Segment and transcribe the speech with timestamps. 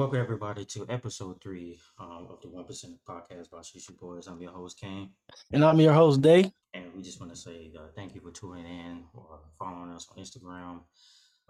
[0.00, 4.28] welcome everybody to episode three um, of the One Percent Podcast by Sushi Boys.
[4.28, 5.10] I'm your host Kane,
[5.52, 6.50] And I'm your host, Day.
[6.72, 10.08] and we just want to say uh, thank you for tuning in or following us
[10.10, 10.80] on Instagram,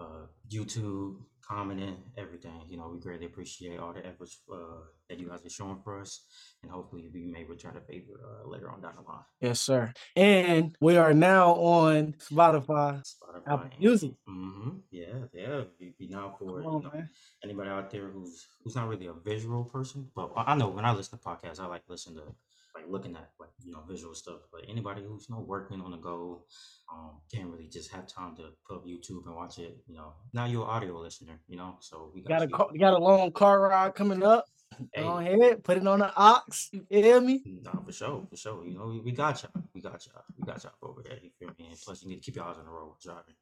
[0.01, 1.17] uh, YouTube,
[1.47, 2.63] commenting, everything.
[2.69, 4.57] You know, we greatly appreciate all the efforts uh,
[5.09, 6.25] that you guys are showing for us,
[6.63, 9.25] and hopefully we may return a favor uh, later on down the line.
[9.41, 9.93] Yes, sir.
[10.17, 13.03] And we are now on Spotify.
[13.03, 14.13] Spotify, Apple Music.
[14.29, 14.71] Mm-hmm.
[14.91, 15.63] Yeah, yeah.
[15.79, 17.05] Be, be now for Come you know,
[17.43, 20.85] anybody out there who's who's not really a visual person, but I I know when
[20.85, 22.23] I listen to podcasts, I like listen to
[22.75, 24.41] like looking at like you know visual stuff.
[24.53, 26.45] But anybody who's you know working on the go,
[26.93, 29.79] um, can't really just have time to put up YouTube and watch it.
[29.87, 31.41] You know, now you're an audio listener.
[31.49, 34.45] You know, so we got, Got a car, got a long car ride coming up.
[34.95, 36.41] Hey, Go ahead, put it on the aux.
[36.73, 37.43] You feel me?
[37.63, 38.65] Nah, for sure, for sure.
[38.65, 39.63] You know, we, we got y'all.
[39.75, 40.23] We got y'all.
[40.39, 41.19] We got y'all over there.
[41.23, 41.67] You feel me?
[41.71, 43.35] And plus, you need to keep your eyes on the road driving.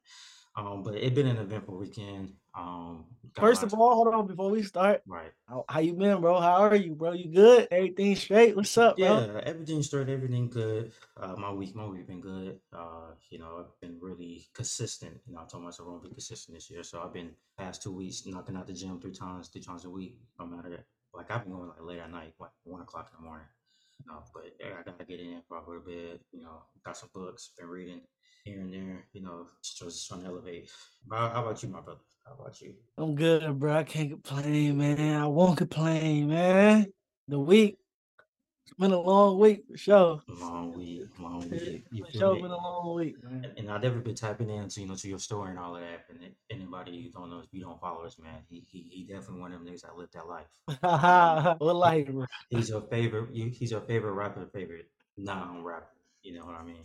[0.55, 2.33] Um, but it been an eventful weekend.
[2.57, 5.01] Um, First of all, hold on before we start.
[5.07, 5.31] right.
[5.47, 6.39] How, how you been, bro?
[6.41, 7.13] How are you, bro?
[7.13, 7.67] You good?
[7.71, 8.55] Everything straight?
[8.55, 9.05] What's up, bro?
[9.05, 10.91] Yeah, everything straight, everything good.
[11.15, 12.59] Uh, my week, my week been good.
[12.75, 15.13] Uh, you know, I've been really consistent.
[15.27, 16.83] You know, I told myself I'm gonna be consistent this year.
[16.83, 19.89] So I've been past two weeks knocking out the gym three times, three times a
[19.89, 20.17] week.
[20.39, 20.85] No matter that.
[21.13, 23.47] like I've been going like late at night, like one o'clock in the morning.
[24.03, 26.21] You know, but I gotta get in for a little bit.
[26.31, 28.01] You know, got some books, been reading
[28.49, 29.05] here and there.
[29.13, 30.69] You know, just, trying to elevate.
[31.11, 31.99] How, how about you, my brother?
[32.25, 32.73] How about you?
[32.97, 33.75] I'm good, bro.
[33.75, 35.21] I can't complain, man.
[35.21, 36.87] I won't complain, man.
[37.27, 37.77] The week,
[38.65, 40.21] it's been a long week for sure.
[40.27, 41.85] Long week, long week.
[41.91, 43.53] You For feel sure, been a long week, man.
[43.57, 46.05] And- I've never been tapping into you know to your story and all of that.
[46.09, 49.41] And anybody you don't know, if you don't follow us, man, he he, he definitely
[49.41, 51.55] one of them niggas that lived that life.
[51.59, 52.25] what life, bro?
[52.49, 53.33] He's your favorite.
[53.33, 55.85] You, he's your favorite rapper, favorite non-rapper.
[56.21, 56.83] You know what I mean?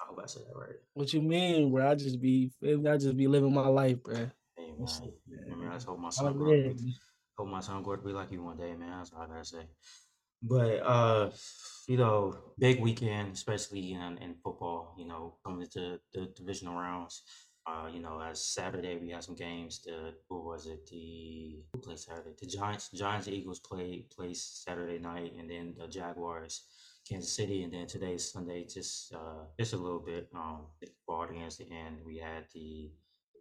[0.00, 0.76] I hope I said that right.
[0.94, 1.90] What you mean, bro?
[1.90, 4.30] I just be, I just be living my life, bro.
[4.56, 5.12] Hey That's man,
[5.52, 6.76] I mean, I just hope my son grow up.
[7.38, 8.90] Hope my son grow to be like you one day, man.
[8.98, 9.66] That's all I gotta say.
[10.42, 11.30] But uh,
[11.86, 14.94] you know, big weekend, especially in in football.
[14.98, 17.22] You know, coming to the divisional rounds.
[17.66, 19.82] Uh, you know, as Saturday we had some games.
[19.82, 20.86] The what was it?
[20.86, 22.34] The who played Saturday?
[22.40, 26.64] The Giants, Giants, Eagles played played Saturday night, and then the Jaguars,
[27.08, 28.64] Kansas City, and then today Sunday.
[28.64, 30.28] Just uh, just a little bit.
[30.34, 30.66] Um,
[31.06, 32.90] far against the end, we had the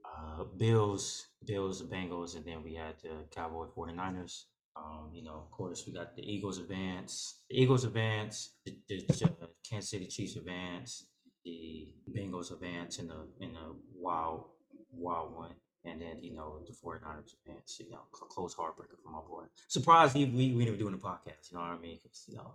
[0.05, 4.45] uh, Bills, Bills, Bengals, and then we had the Cowboy 49ers.
[4.75, 9.25] Um, you know, of course, we got the Eagles advance, the Eagles advance, the, the
[9.25, 11.05] uh, Kansas City Chiefs advance,
[11.43, 14.45] the Bengals advance in the in a wild,
[14.93, 15.51] wild one,
[15.85, 17.79] and then you know the 49ers advance.
[17.79, 19.43] You know, cl- close heartbreaker for my boy.
[19.67, 21.51] Surprised he, we we didn't doing the podcast.
[21.51, 21.99] You know what I mean?
[22.01, 22.53] 'Cause, you know,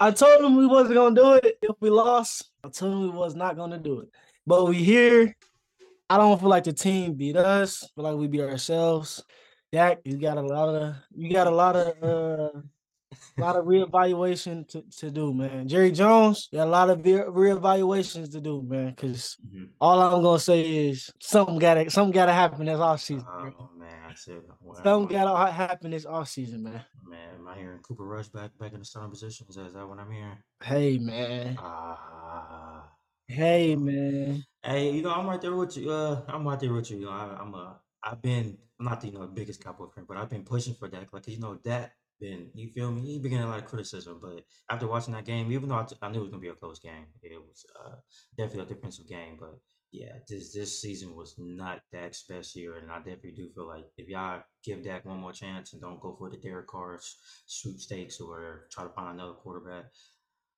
[0.00, 2.50] I told him we wasn't gonna do it if we lost.
[2.64, 4.08] I told him we was not gonna do it.
[4.46, 5.34] But we here.
[6.10, 7.84] I don't feel like the team beat us.
[7.84, 9.22] I feel like we beat ourselves.
[9.72, 12.60] Dak, you got a lot of you got a lot of uh
[13.36, 15.68] a lot of reevaluation to, to do, man.
[15.68, 18.94] Jerry Jones, got a lot of re- reevaluations to do, man.
[18.94, 19.68] Cause mhm.
[19.80, 23.26] all I'm gonna say is something gotta something gotta happen this off season.
[23.28, 26.84] oh man, I said, well, Something gotta happen this off season, man.
[27.04, 29.56] man, am I hearing Cooper Rush back back in the starting positions?
[29.56, 30.38] Is that what I'm hearing?
[30.62, 31.56] Hey man.
[31.58, 32.88] Ah.
[33.26, 34.42] Hey man.
[34.62, 35.90] Hey, you know, I'm right there with you.
[35.90, 36.98] Uh, I'm right there with you.
[36.98, 40.04] You know, I, I'm uh, I've been, I'm not the you know biggest Cowboy fan,
[40.08, 41.12] but I've been pushing for that.
[41.12, 43.02] Like, you know, that been, you feel me?
[43.02, 45.84] He been getting a lot of criticism, but after watching that game, even though I,
[45.84, 47.96] t- I knew it was gonna be a close game, it was uh
[48.36, 49.36] definitely a defensive game.
[49.40, 49.58] But
[49.92, 53.84] yeah, this this season was not Dak's best year, and I definitely do feel like
[53.96, 58.20] if y'all give Dak one more chance and don't go for the Derek Carr's sweepstakes
[58.20, 59.86] or try to find another quarterback.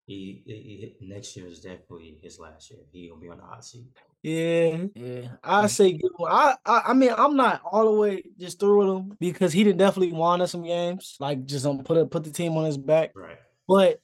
[0.06, 2.81] He, he, he- next year is definitely his last year.
[2.92, 3.87] He gonna be on the hot seat.
[4.22, 5.28] Yeah, yeah.
[5.42, 6.26] I say give him.
[6.28, 9.64] I, I, I mean, I'm not all the way just through with him because he
[9.64, 11.16] did definitely won us some games.
[11.19, 13.12] Like just um, put a, put the team on his back.
[13.14, 13.38] Right.
[13.66, 14.00] But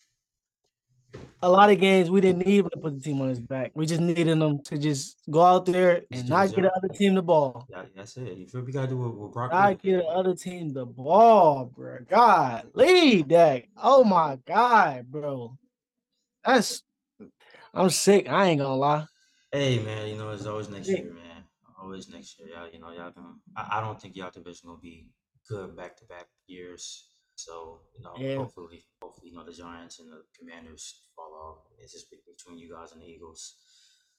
[1.43, 3.73] a lot of games we didn't need to put the team on his back.
[3.75, 7.15] We just needed him to just go out there and not get the other team
[7.15, 7.67] the ball.
[7.69, 8.39] That, that's it.
[8.39, 11.71] You feel we gotta do what, what Brock Not get the other team the ball,
[11.77, 11.99] bro.
[12.09, 13.65] God, lead that.
[13.77, 15.59] Oh my God, bro.
[16.45, 16.83] That's
[17.75, 18.31] I'm sick.
[18.31, 19.07] I ain't gonna lie.
[19.53, 21.45] Hey man, you know it's always next year, man.
[21.81, 22.49] Always next year.
[22.49, 25.11] Y'all, you know, y'all gonna I, I don't think y'all division gonna be
[25.49, 27.11] good back to back years.
[27.37, 28.37] So, you know, Yeah.
[28.37, 31.59] hopefully hopefully, you know, the Giants and the commanders fall off.
[31.79, 33.57] It's just between you guys and the Eagles.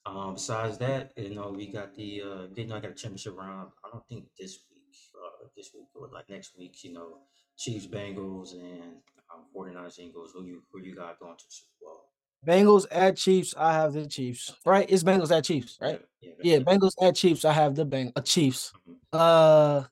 [0.06, 3.72] Um, besides that, you know, we got the uh they not got a championship round.
[3.84, 7.20] I don't think this week, uh this week or like next week, you know,
[7.58, 9.02] Chiefs, Bengals, and
[9.34, 10.32] um 49ers, Eagles.
[10.34, 12.10] Who you who you got going to Super Bowl?
[12.46, 13.54] Bengals at Chiefs.
[13.58, 14.54] I have the Chiefs.
[14.66, 14.86] Right?
[14.90, 16.02] It's Bengals at Chiefs, right?
[16.22, 17.46] Yeah, Yeah, Bengals at Chiefs.
[17.46, 18.74] I have the Bang uh, Chiefs.
[18.88, 18.96] Mhm.
[19.14, 19.84] Uh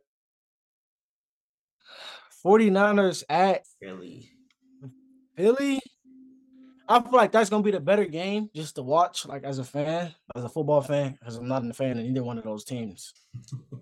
[2.43, 4.29] 49ers at Philly.
[5.35, 5.81] Philly.
[6.87, 9.63] I feel like that's gonna be the better game just to watch, like as a
[9.63, 12.63] fan, as a football fan, because I'm not a fan of either one of those
[12.63, 13.11] teams.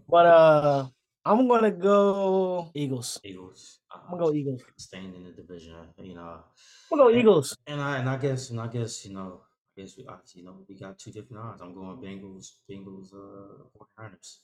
[0.08, 0.88] But uh
[1.26, 3.20] I'm gonna go Eagles.
[3.26, 3.80] Eagles.
[3.94, 4.62] I'm gonna go Eagles.
[4.78, 6.44] Staying in the division, you know.
[6.92, 7.58] I'm gonna go And, Eagles.
[7.68, 9.42] and I and I guess and I guess you know
[9.78, 11.62] I guess we obviously you know we got two different odds.
[11.62, 13.64] I'm going Bengals, Bengals, uh,
[14.02, 14.40] 49ers.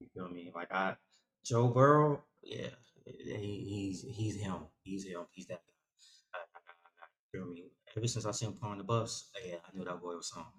[0.00, 0.50] You feel me?
[0.54, 0.96] Like I,
[1.44, 2.68] Joe Burrow, yeah,
[3.06, 4.66] he, he's he's him.
[4.82, 5.22] He's him.
[5.32, 6.38] He's that guy.
[6.38, 7.64] I, I, I, I feel me.
[7.96, 10.52] Ever since I seen him on the bus, yeah, I knew that boy was something.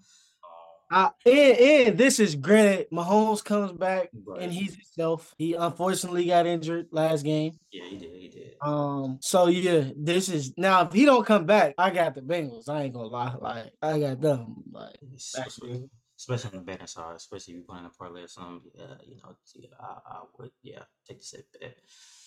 [0.94, 5.34] Uh, and, and this is granted, Mahomes comes back but and he's himself.
[5.38, 7.54] He unfortunately got injured last game.
[7.72, 8.12] yeah, he did.
[8.14, 8.56] He did.
[8.62, 12.70] Um, so yeah, this is now if he don't come back, I got the Bengals.
[12.70, 14.64] I ain't gonna lie, like I got them.
[14.72, 15.88] Like It's- back it's- there.
[16.24, 19.18] Especially on the betting side, especially if you're playing a parlay or something, yeah, you
[19.18, 19.36] know,
[19.80, 21.76] I, I would, yeah, take the safe bet.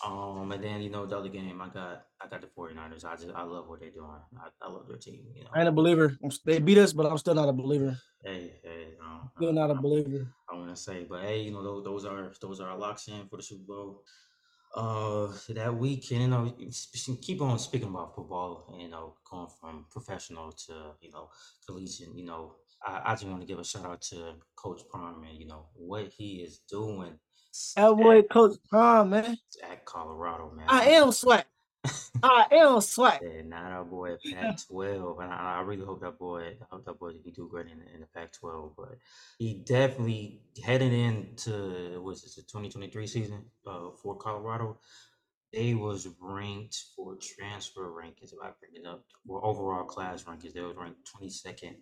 [0.05, 3.07] Um, and then you know the other game, I got, I got the 49ers.
[3.07, 4.11] I just, I love what they're doing.
[4.39, 5.25] I, I love their team.
[5.35, 6.19] You know, I ain't a believer.
[6.45, 7.97] They beat us, but I'm still not a believer.
[8.23, 10.27] hey, hey, um, Still not a I, believer.
[10.53, 13.09] I want to say, but hey, you know, those, those are, those are our locks
[13.09, 14.03] in for the Super Bowl.
[14.75, 16.55] Uh, that weekend, you know,
[17.23, 18.77] keep on speaking about football.
[18.79, 21.31] You know, going from professional to you know
[21.67, 22.15] collegiate.
[22.15, 25.39] You know, I, I just want to give a shout out to Coach Prime and
[25.39, 27.19] you know what he is doing
[27.77, 29.37] That boy, at, Coach Prime, man.
[29.71, 30.67] at Colorado, man.
[30.69, 31.45] I am swag.
[32.23, 33.21] I am swag.
[33.23, 36.85] Yeah, now that boy at Pac-12, and I, I really hope that boy, I hope
[36.87, 38.73] that boy he do great in, the- in the Pac-12.
[38.77, 38.99] But
[39.39, 44.79] he definitely headed into was it the 2023 season uh, for Colorado.
[45.53, 48.33] They was ranked for transfer rankings.
[48.33, 51.77] If I bring it up, for overall class rankings, they was ranked 22nd.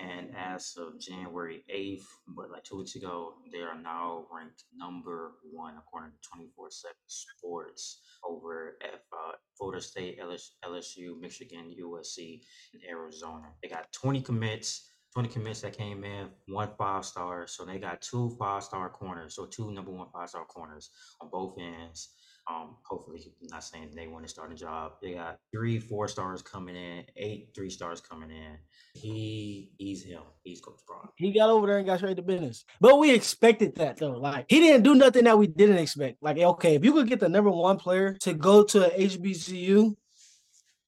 [0.00, 5.32] And as of January 8th, but like two weeks ago, they are now ranked number
[5.52, 12.40] one according to 24 7 Sports over at uh, Florida State, LS, LSU, Michigan, USC,
[12.72, 13.48] and Arizona.
[13.62, 14.88] They got 20 commits.
[15.12, 17.46] 20 commits that came in, one five star.
[17.46, 20.88] So they got two five star corners, so two number one five star corners
[21.20, 22.14] on both ends.
[22.50, 24.94] Um, hopefully, I'm not saying they want to start a job.
[25.00, 28.58] They got three four stars coming in, eight three stars coming in.
[28.94, 30.22] He he's him.
[30.42, 31.08] He's Coach Braun.
[31.16, 32.64] He got over there and got straight to business.
[32.80, 34.18] But we expected that though.
[34.18, 36.20] Like he didn't do nothing that we didn't expect.
[36.20, 39.94] Like, okay, if you could get the number one player to go to a HBCU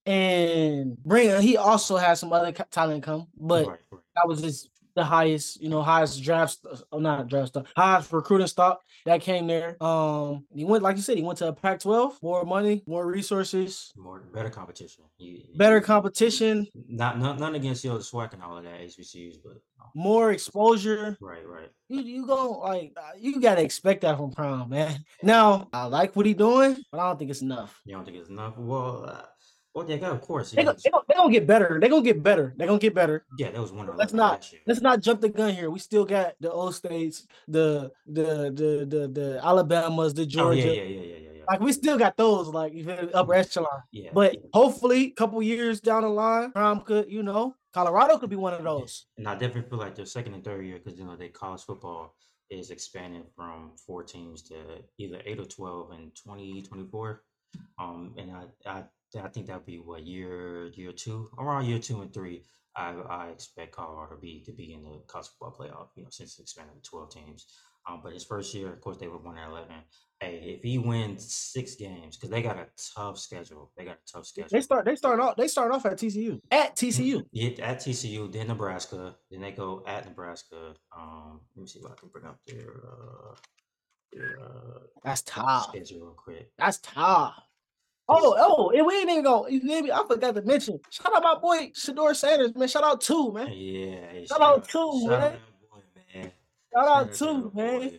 [0.06, 4.02] and bring he also has some other talent come, but Right, right.
[4.16, 6.58] that was just the highest, you know, highest draft,
[6.92, 9.76] oh, not draft stock, highest recruiting stock that came there.
[9.82, 13.92] Um, he went, like you said, he went to a Pac-12, more money, more resources,
[13.96, 15.04] More better competition.
[15.18, 18.80] You, better competition, not not none against you know, the SWAC and all of that
[18.80, 21.16] HBCUs, but um, more exposure.
[21.20, 21.70] right, right.
[21.88, 25.04] You you go like uh, you gotta expect that from Prime, man.
[25.22, 27.80] Now I like what he doing, but I don't think it's enough.
[27.84, 28.56] You don't think it's enough?
[28.56, 29.22] Well, uh,
[29.74, 30.52] well, yeah, of course.
[30.52, 31.78] They It gonna, they gonna, they gonna get better.
[31.80, 32.54] They're gonna get better.
[32.56, 33.24] They're gonna get better.
[33.38, 35.68] yeah, that was one of Let's not let's not jump the gun here.
[35.70, 40.26] We still got the old states, the the the the the Alabamas, the Oh yeah,
[40.26, 40.58] Georgia.
[40.60, 41.42] yeah, yeah, yeah, yeah, yeah.
[41.48, 43.82] Like we still got those, like you feel me, upper echelon.
[43.92, 48.30] Yeah, But hopefully, a couple years down the line, Prime could, you know, Colorado could
[48.30, 49.06] be one of those.
[49.18, 51.62] And I definitely feel like the second and third year, because you know, they college
[51.62, 52.14] football
[52.48, 54.54] is expanding from four teams to
[54.98, 57.24] either eight or twelve in twenty twenty four.
[57.78, 58.84] Um, and I, I,
[59.22, 62.44] I think that'd be what year, year two, around year two and three.
[62.76, 65.88] I, I expect Colorado to be to be in the college football playoff.
[65.96, 67.46] You know, since it's expanded to twelve teams.
[67.86, 69.76] Um, but his first year, of course, they were one and eleven.
[70.18, 72.66] Hey, if he wins six games, because they got a
[72.96, 74.48] tough schedule, they got a tough schedule.
[74.50, 76.40] They start they start off they start off at TCU.
[76.50, 77.22] At TCU.
[77.30, 80.74] Yeah, at TCU, then Nebraska, then they go at Nebraska.
[80.96, 83.34] Um, let me see if I can bring up their uh,
[84.12, 85.68] their uh, That's tough.
[85.68, 86.52] schedule real quick.
[86.58, 87.34] That's tough.
[88.06, 89.46] Oh, oh, and we ain't even go.
[89.48, 89.90] You feel me?
[89.90, 90.78] I forgot to mention.
[90.90, 92.68] Shout out my boy Shedeur Sanders, man.
[92.68, 93.50] Shout out two, man.
[93.52, 95.22] yeah, Shout out two, man.
[95.22, 95.78] out that boy,
[96.14, 96.32] man.
[96.74, 97.90] Shout out out two, man.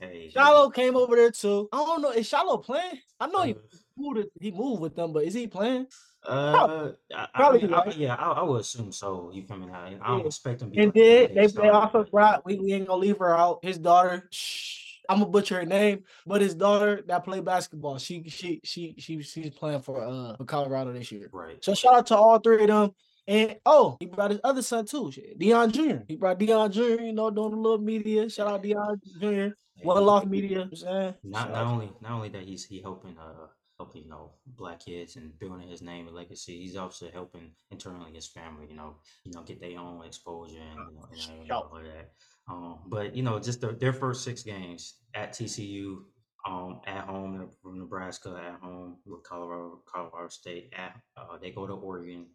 [0.00, 1.68] Hey, Shilo came over there too.
[1.72, 2.10] I don't know.
[2.10, 2.98] Is Shilo playing?
[3.20, 3.56] I know uh, he
[3.96, 4.18] moved.
[4.18, 5.86] it- He moved with them, but is he playing?
[6.26, 9.30] uh, I, I, Probably mean, I, yeah, I, I would assume so.
[9.32, 9.70] You feel me?
[9.72, 10.26] I, I don't Yeah.
[10.26, 12.44] expect be And then they, they starter, also but brought.
[12.44, 13.60] We, we ain't gonna leave her out.
[13.62, 14.28] His daughter.
[14.32, 17.98] Shh, I'm gonna butcher her name, but his daughter that played basketball.
[17.98, 21.28] She she she she she's playing for uh for Colorado this year.
[21.32, 21.62] right.
[21.64, 22.90] So shout out to all three of them.
[23.26, 26.04] And oh, he brought his other son too, Deion Jr.
[26.06, 27.02] He brought Deion Jr.
[27.02, 28.28] You know, doing a little media.
[28.28, 29.54] Shout out Deion Jr.
[29.82, 30.50] Well Off Media.
[30.50, 31.14] You know what I'm saying?
[31.24, 33.46] not not only not only that he's he helping uh
[33.78, 38.12] helping you know black kids and building his name and legacy he's also helping internally
[38.12, 38.94] his family you know
[39.24, 42.12] you know get their own exposure and you know and, and all of that
[42.48, 45.98] um but you know just the, their first six games at TCU
[46.46, 50.72] um, at home from Nebraska, at home with Colorado, Colorado State.
[50.76, 52.26] At uh, they go to Oregon,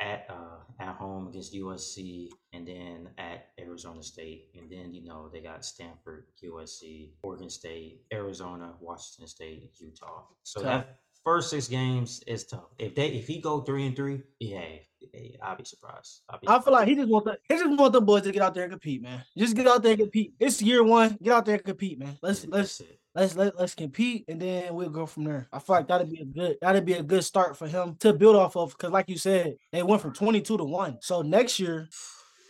[0.00, 5.28] at uh, at home against USC, and then at Arizona State, and then you know
[5.32, 10.22] they got Stanford, USC, Oregon State, Arizona, Washington State, Utah.
[10.44, 10.84] So Tough.
[10.84, 12.70] that first six games is tough.
[12.78, 14.64] If they if he go three and three, yeah,
[15.12, 16.22] yeah, I'll be surprised.
[16.30, 18.32] I'll be I feel like he just want the he just want the boys to
[18.32, 19.24] get out there and compete, man.
[19.36, 20.34] Just get out there and compete.
[20.38, 21.18] It's year one.
[21.20, 22.16] Get out there and compete, man.
[22.22, 22.80] Let's Yeah, let's
[23.14, 25.48] let's let, let's compete and then we'll go from there.
[25.52, 28.12] I feel like that'd be a good that'd be a good start for him to
[28.12, 30.98] build off of because like you said, they went from 22 to 1.
[31.00, 31.88] So next year,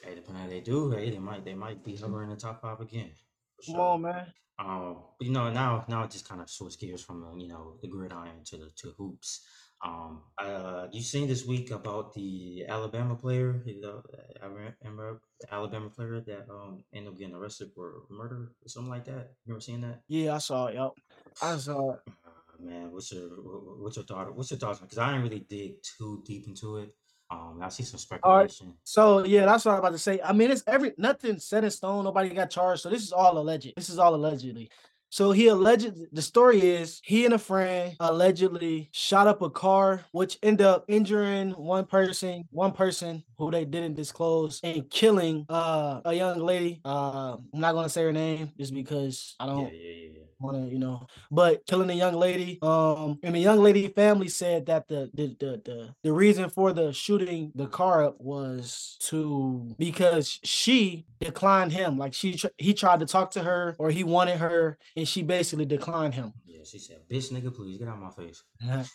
[0.04, 2.62] Hey, depending how they do, hey, they might they might be hovering in the top
[2.62, 3.10] five again.
[3.56, 3.80] For come sure.
[3.80, 4.26] on, man.
[4.58, 7.48] Um, but, you know, now now it just kind of switch gears from uh, you
[7.48, 9.44] know the gridiron to the to hoops.
[9.84, 14.02] Um, uh, you seen this week about the Alabama player, you know,
[14.42, 18.90] I remember the Alabama player that um ended up getting arrested for murder or something
[18.90, 19.34] like that.
[19.44, 20.00] You ever seen that?
[20.08, 20.76] Yeah, I saw it.
[20.76, 20.94] Yup.
[21.42, 22.00] I saw it.
[22.08, 24.34] Uh, man, what's your wha- wha- what's your thought?
[24.34, 24.80] What's your thoughts?
[24.80, 26.94] Because I didn't really dig too deep into it.
[27.30, 28.50] Um, I see some All right.
[28.50, 28.74] speculation.
[28.84, 30.20] So yeah, that's what I'm about to say.
[30.22, 32.04] I mean, it's every nothing set in stone.
[32.04, 32.82] Nobody got charged.
[32.82, 33.72] So this is all alleged.
[33.76, 34.70] This is all allegedly.
[35.08, 40.04] So he alleged the story is he and a friend allegedly shot up a car,
[40.12, 46.00] which ended up injuring one person, one person who they didn't disclose, and killing uh
[46.04, 46.80] a young lady.
[46.84, 50.20] Uh I'm not gonna say her name just because I don't yeah, yeah, yeah.
[50.38, 52.58] Want to, you know, but killing a young lady.
[52.62, 56.72] Um, and the young lady family said that the the the the, the reason for
[56.72, 61.98] the shooting the car up was to because she declined him.
[61.98, 65.66] Like she he tried to talk to her or he wanted her, and she basically
[65.66, 66.32] declined him.
[66.44, 68.42] Yeah, she said, "Bitch, nigga, please get out my face."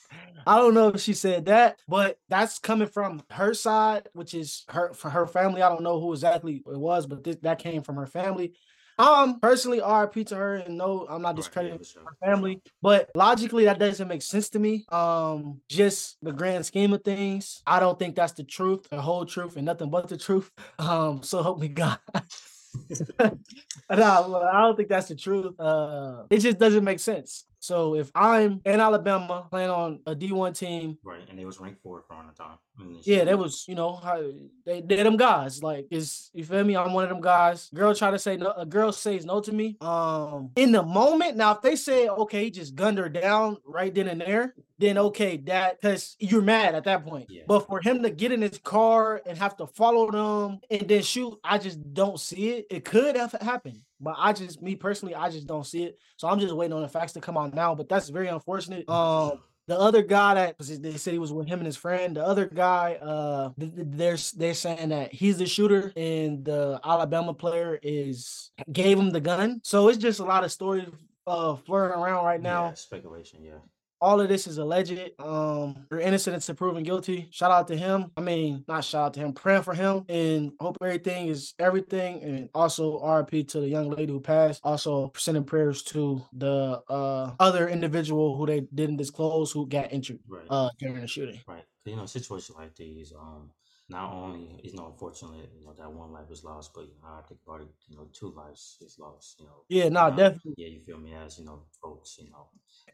[0.47, 4.65] I don't know if she said that, but that's coming from her side, which is
[4.69, 5.61] her for her family.
[5.61, 8.53] I don't know who exactly it was, but this, that came from her family.
[9.01, 13.09] Um, personally, RIP to her, and no, I'm not Right, discrediting for her family, but
[13.15, 14.85] logically, that doesn't make sense to me.
[14.89, 19.25] Um, just the grand scheme of things, I don't think that's the truth, the whole
[19.25, 20.51] truth, and nothing but the truth.
[20.79, 21.99] Um, so help me God.
[23.19, 23.31] no,
[23.89, 25.59] I don't think that's the truth.
[25.59, 27.45] Uh, it just doesn't make sense.
[27.61, 31.81] So if I'm in Alabama playing on a D1 team, Right, and they was ranked
[31.83, 32.57] fourth for the time.
[33.03, 34.19] yeah, that was you know how
[34.65, 35.61] they they them guys.
[35.61, 36.75] Like is you feel me?
[36.75, 37.69] I'm one of them guys.
[37.73, 38.51] Girl try to say no.
[38.57, 39.77] A girl says no to me.
[39.79, 41.37] Um, in the moment.
[41.37, 45.37] Now if they say okay, just gunned her down right then and there, then okay,
[45.37, 47.27] that because you're mad at that point.
[47.29, 47.43] Yeah.
[47.47, 51.03] But for him to get in his car and have to follow them and then
[51.03, 52.65] shoot, I just don't see it.
[52.71, 55.99] It could have happened, but I just me personally, I just don't see it.
[56.17, 57.75] So I'm just waiting on the facts to come out now.
[57.75, 58.89] But that's very unfortunate.
[58.89, 62.17] Um, the other guy that they said he was with him and his friend.
[62.17, 66.79] The other guy, uh, th- th- they're they're saying that he's the shooter and the
[66.83, 69.61] Alabama player is gave him the gun.
[69.63, 70.87] So it's just a lot of stories
[71.27, 73.43] uh flirting around right now yeah, speculation.
[73.43, 73.59] Yeah,
[74.01, 74.99] all of this is alleged.
[75.19, 77.27] Um, they're innocent until proven guilty.
[77.31, 78.11] Shout out to him.
[78.17, 82.23] I mean, not shout out to him, praying for him, and hope everything is everything.
[82.23, 84.61] And also RP to the young lady who passed.
[84.63, 90.19] Also sending prayers to the uh other individual who they didn't disclose who got injured
[90.27, 91.39] right, uh during the shooting.
[91.47, 91.63] Right.
[91.85, 93.51] You know, situations like these, um,
[93.91, 97.09] not only is no unfortunate, you know, that one life was lost, but you know,
[97.09, 99.39] I think about it, you know, two lives is lost.
[99.39, 100.53] You know, Yeah, Um, definitely.
[100.57, 101.13] yeah, you feel me?
[101.13, 102.47] As you know, folks, you know,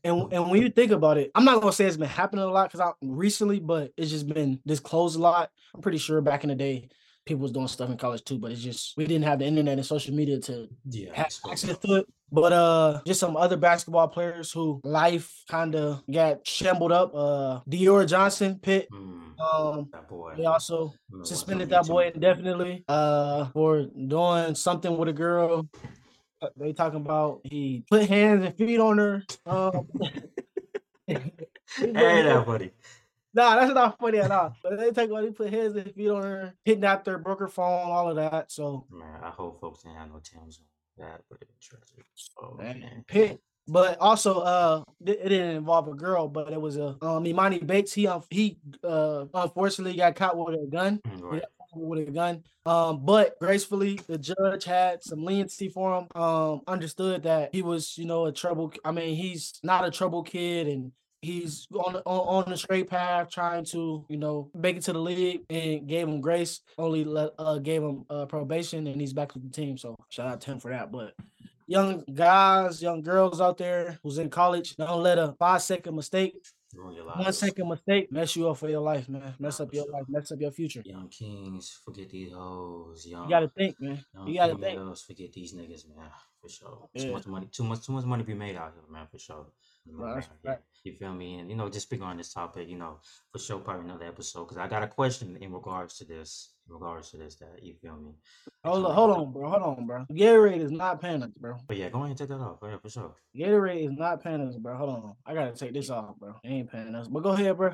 [0.03, 2.47] And and when you think about it, I'm not gonna say it's been happening a
[2.51, 5.51] lot because I recently, but it's just been disclosed a lot.
[5.73, 6.89] I'm pretty sure back in the day,
[7.27, 9.77] people was doing stuff in college too, but it's just we didn't have the internet
[9.77, 12.05] and social media to yeah, have access to it.
[12.31, 17.13] But uh just some other basketball players who life kind of got shambled up.
[17.13, 18.87] Uh Dior Johnson, Pitt.
[18.91, 20.33] Mm, Um that boy.
[20.37, 25.09] they also you know, one of suspended that boy indefinitely uh for doing something with
[25.09, 25.67] a girl.
[26.41, 29.23] Uh, They talking about he put hands and feet on her.
[29.45, 29.87] Um,
[31.07, 31.13] he
[31.77, 32.71] Hey, that buddy.
[33.37, 34.55] Nah, that's not funny at all.
[34.63, 37.47] But they take about he put hands and feet on her, kidnapped her, broke her
[37.47, 38.51] phone, all of that.
[38.51, 42.05] So Man, I hope folks didn't have no Tim's on that, but it tragic.
[42.41, 43.03] Oh man, man.
[43.07, 43.39] Pitt.
[43.67, 47.65] But also, uh, it it didn't involve a girl, but it was a um Emoni
[47.65, 47.93] Bates.
[47.93, 50.99] He um he uh unfortunately got caught with a gun.
[51.05, 51.43] Mm, Right.
[51.75, 52.43] with a gun.
[52.65, 56.07] Um, but gracefully, the judge had some leniency for him.
[56.21, 58.73] Um, understood that he was, you know, a trouble.
[58.83, 62.89] I mean, he's not a trouble kid, and he's on the, on, on the straight
[62.89, 66.61] path, trying to, you know, make it to the league, and gave him grace.
[66.77, 69.77] Only let, uh gave him uh probation, and he's back with the team.
[69.77, 70.91] So shout out to him for that.
[70.91, 71.13] But
[71.67, 76.33] young guys, young girls out there who's in college, don't let a five second mistake,
[76.73, 79.33] one second mistake mess you up for your life, man.
[79.39, 80.83] Mess up your life, mess up your future.
[80.85, 83.05] Young kings, forget these hoes.
[83.07, 84.03] Young, You gotta think, man.
[84.25, 84.97] You gotta think.
[84.97, 86.09] forget these niggas, man.
[86.41, 86.89] For for sure.
[86.97, 89.47] Too much money, too much, too much money be made out here, man, for sure.
[89.87, 90.51] You know, No, that's man, yeah.
[90.51, 90.59] right.
[90.83, 91.39] You feel me?
[91.39, 92.99] And you know, just speaking on this topic, you know,
[93.31, 96.73] for sure, probably another episode because I got a question in regards to this, in
[96.73, 97.35] regards to this.
[97.35, 98.11] That you feel me?
[98.63, 99.49] Hold on, hold on, bro.
[99.49, 100.05] Hold on, bro.
[100.11, 101.57] Gatorade is not paying bro.
[101.67, 102.59] But yeah, go ahead and take that off.
[102.63, 103.15] Yeah, for sure.
[103.35, 104.77] Gatorade is not paying bro.
[104.77, 105.15] Hold on.
[105.25, 106.35] I gotta take this off, bro.
[106.43, 106.93] They ain't paying.
[107.09, 107.73] But go ahead, bro.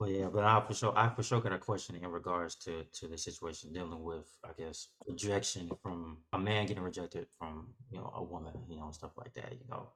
[0.00, 2.84] But yeah, but I for sure, I for sure got a question in regards to
[2.84, 7.98] to the situation dealing with, I guess, rejection from a man getting rejected from you
[7.98, 9.90] know a woman, you know, and stuff like that, you know.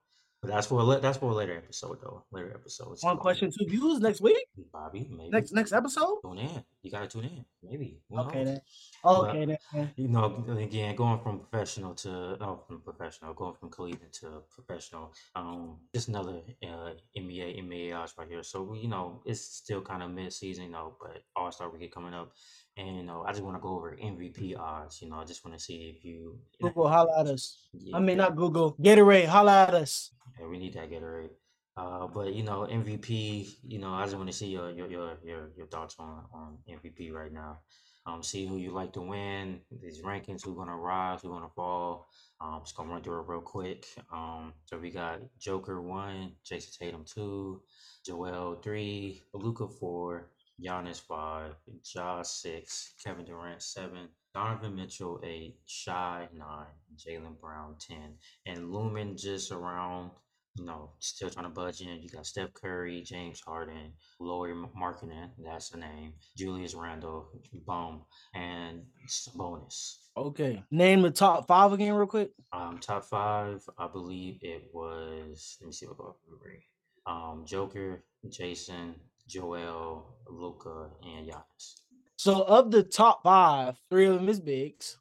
[0.45, 2.23] But that's for a that's for a later episode though.
[2.31, 3.03] Later episodes.
[3.03, 4.47] One question, two views next week?
[4.73, 6.19] Bobby, maybe Next next episode?
[6.21, 6.63] tune in.
[6.83, 7.45] You gotta tune in.
[7.63, 8.47] Maybe who Okay knows?
[8.47, 8.61] then.
[9.03, 9.91] But Okay then.
[9.97, 15.15] you know, again, going from professional to oh, from professional, going from collegiate to professional,
[15.35, 18.43] um, just another uh, NBA NBA odds right here.
[18.43, 21.93] So we, you know, it's still kind of mid season, know, but All Star weekend
[21.93, 22.33] coming up,
[22.77, 25.01] and you know, I just want to go over MVP odds.
[25.01, 27.69] You know, I just want to see if you, Google holla at us.
[27.73, 28.77] yeah, I mean not Google.
[28.81, 30.11] Gatorade, holla at us.
[30.41, 31.31] yeah, we need that Gatorade.
[31.77, 33.57] Uh, but you know, MVP.
[33.67, 36.59] You know, I just want to see your your your your, your thoughts on on
[36.69, 37.59] MVP right now.
[38.07, 39.61] Um, see who you like to win.
[39.83, 42.09] These rankings, who's gonna rise, who's gonna fall.
[42.41, 43.87] Um, just gonna run through it real quick.
[44.13, 47.63] Um, so we got Joker one, Jayson Tatum two,
[48.05, 50.29] Joel three, Luka four,
[50.63, 51.55] Giannis five,
[51.95, 58.15] Ja six, Kevin Durant seven, Donovan Mitchell eight, Shai nine, Jaylen Brown ten,
[58.47, 60.11] and Lumen just around
[60.57, 62.03] you know, still trying to budge in.
[62.03, 67.29] You got Steph Curry, James Harden, Lauri Markkanen, that's the name, Julius Randle,
[67.67, 68.03] boom,
[68.35, 69.97] and Sabonis.
[70.17, 70.63] Okay.
[70.71, 72.31] Name the top five again, real quick.
[72.53, 75.57] Um, top five, I believe it was.
[75.61, 76.65] Let me see what go memory.
[77.07, 78.95] Um, Joker, Jayson,
[79.29, 81.81] Joel, Luka, and Giannis.
[82.17, 84.99] So of the top five, three of them is bigs.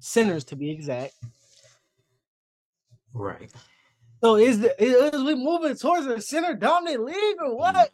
[0.00, 1.14] Centers to be exact.
[3.14, 3.50] Right.
[4.22, 7.90] So is the is we moving towards a center dominant league or what?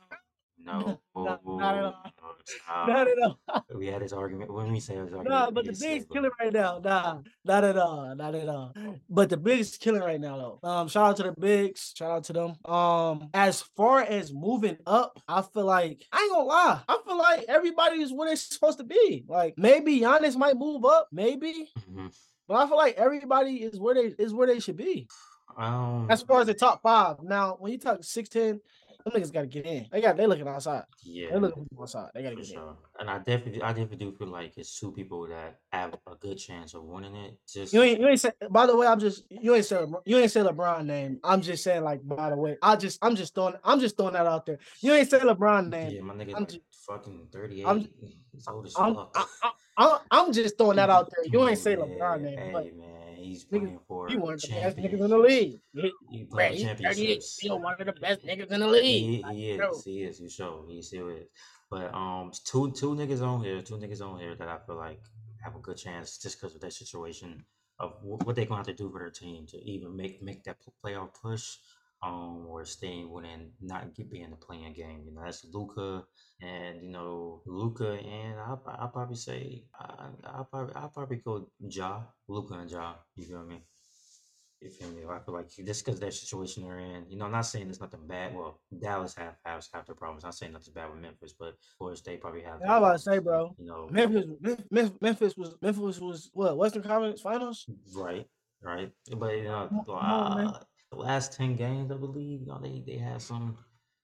[0.59, 2.13] No, Not, no, not at all.
[2.49, 2.89] No, stop.
[2.89, 3.65] Not at all.
[3.75, 4.53] We had this argument.
[4.53, 6.53] When we say this argument, Nah, we but the just said, bigg's but- killing right
[6.53, 6.79] now.
[6.83, 8.15] Nah, not at all.
[8.15, 8.75] Not at all.
[9.09, 10.69] But the bigg's killing right now though.
[10.69, 11.93] Um, shout out to the bigs.
[11.97, 12.55] Shout out to them.
[12.65, 16.81] Um, as far as moving up, I feel like I ain't gonna lie.
[16.89, 19.25] I feel like everybody is where they're supposed to be.
[19.29, 22.15] Like maybe Giannis might move up, maybe, Mhm.
[22.47, 25.09] but I feel like everybody is where they is where they should be.
[25.57, 27.23] Um, As far as the top five.
[27.23, 28.61] Now, when you talk six ten,
[29.11, 29.87] them niggas gotta get in.
[29.91, 30.85] They got they looking outside.
[31.03, 31.29] yeah.
[31.33, 32.11] They looking outside.
[32.15, 32.53] They gotta get in.
[32.53, 32.77] sure.
[33.01, 36.37] And I definitely I definitely do feel like it's two people that have a good
[36.39, 37.39] chance of winning it.
[37.53, 40.19] Just You ain't you ain't say by the way, I'm just you ain't say you
[40.19, 41.21] ain't say LeBron name.
[41.25, 44.15] I'm just saying like by the way, I just I'm just throwing I'm just throwing
[44.15, 44.59] that out there.
[44.81, 45.91] You ain't say LeBron name.
[45.93, 47.65] yeah, my nigga I'm like ju- fucking 38.
[47.67, 47.89] I'm-
[48.33, 48.97] He's old as I'm.
[48.97, 51.25] I, I, I, I'm just throwing that out there.
[51.25, 51.75] You ain't say.
[51.77, 52.98] LeBron name, Hey but man,
[53.29, 55.61] he's niggas- playing for he one of the best niggas in the league.
[55.73, 57.27] He, He bruh, playing he's 38, championships.
[57.33, 59.11] still one of the best niggas in the league.
[59.11, 59.71] He, Like, he yo.
[59.71, 61.27] is, he is, you sure, he still is.
[61.71, 65.01] But um, two two niggas on here, two niggas on here that I feel like
[65.45, 67.45] have a good chance just because of their situation
[67.79, 70.43] of what they're going to have to do for their team to even make make
[70.45, 71.59] that playoff push,
[72.03, 75.03] um, or staying within not get being the playing game.
[75.05, 76.05] You know, that's Luka
[76.41, 81.49] and you know Luka and I'll, I'll probably say I, I'll probably I'll probably go
[81.61, 82.95] Ja, Luka and Ja.
[83.17, 83.63] You feel me?
[84.61, 85.03] You feel me?
[85.09, 87.81] I feel like just because their situation they're in, you know, I'm not saying there's
[87.81, 88.35] nothing bad.
[88.35, 90.25] Well, Dallas have has have their problems.
[90.25, 92.61] I'm not saying nothing bad with Memphis, but of course they probably have.
[92.63, 93.55] I was about to say, bro.
[93.59, 97.67] You know, Memphis, Mem- Mem- Memphis was Memphis was what Western Conference Finals.
[97.95, 98.27] right,
[98.61, 98.91] right.
[99.17, 100.47] But you know, Come on, man.
[100.49, 100.59] uh,
[100.91, 103.57] the last ten games, I believe, you know, they they had some.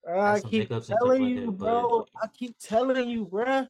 [0.08, 2.06] I some keep hiccups and stuff telling like you, that, but- bro.
[2.22, 3.66] I keep telling you, bro.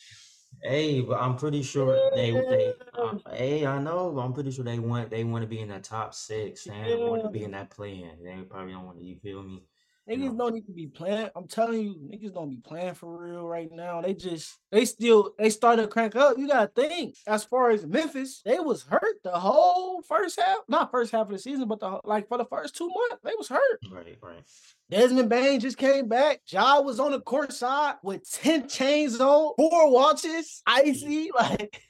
[0.63, 2.73] Hey, but I'm pretty sure they they.
[2.97, 4.13] Uh, hey, I know.
[4.13, 7.01] But I'm pretty sure they want they want to be in that top six and
[7.01, 8.23] want to be in that play-in.
[8.23, 9.05] They probably don't want to.
[9.05, 9.65] You feel me?
[10.09, 10.45] Niggas know.
[10.45, 11.31] don't need to be playing.
[11.35, 14.03] I'm telling you, niggas don't be playing for real right now.
[14.03, 16.37] They just they still they started to crank up.
[16.37, 17.17] You gotta think.
[17.27, 20.59] As far as Memphis, they was hurt the whole first half.
[20.69, 23.23] Not first half of the season, but the whole- like for the first two months,
[23.25, 23.81] they was hurt.
[23.91, 24.43] Right, right.
[24.91, 26.41] Desmond Bane just came back.
[26.49, 31.31] Ja was on the court side with 10 chains on, four watches, icy.
[31.35, 31.81] Like,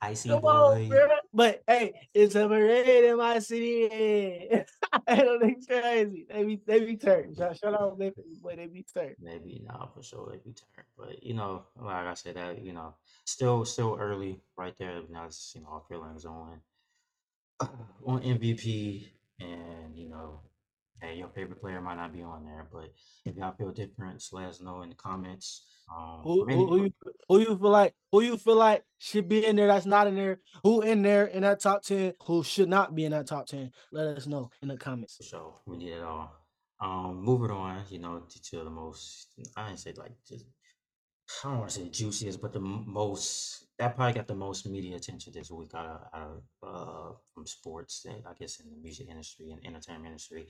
[0.00, 0.90] Icy come boy.
[0.92, 1.10] on.
[1.32, 3.88] But hey, it's a parade in my city.
[3.90, 4.64] hey,
[5.06, 6.26] don't think crazy.
[6.30, 7.36] They be they be turned.
[7.36, 8.56] Shout, out Memphis, boy.
[8.56, 9.16] They be turned.
[9.20, 10.86] Maybe not for sure they be turned.
[10.96, 15.00] but you know, like I said, that you know, still still early right there.
[15.10, 16.60] Now it's you know our feelings on
[17.60, 19.08] on MVP,
[19.40, 20.40] and you know,
[21.00, 22.92] hey, your favorite player might not be on there, but
[23.24, 25.66] if y'all feel different, let us know in the comments.
[25.90, 26.92] Um, Who, who, who, you,
[27.28, 30.16] who you feel like who you feel like should be in there that's not in
[30.16, 30.40] there?
[30.62, 32.12] Who in there in that top ten?
[32.24, 33.72] Who should not be in that top ten?
[33.90, 35.16] Let us know in the comments.
[35.22, 36.30] So we need it all.
[36.80, 40.44] Um, moving on, you know, to, to the most, I didn't say like just,
[41.42, 44.96] I don't want to say juiciest, but the most that probably got the most media
[44.96, 46.28] attention this week out of, out
[46.62, 50.46] of uh, from sports, eh, I guess, in the music industry and entertainment industry.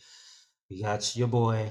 [0.70, 1.70] We got your boy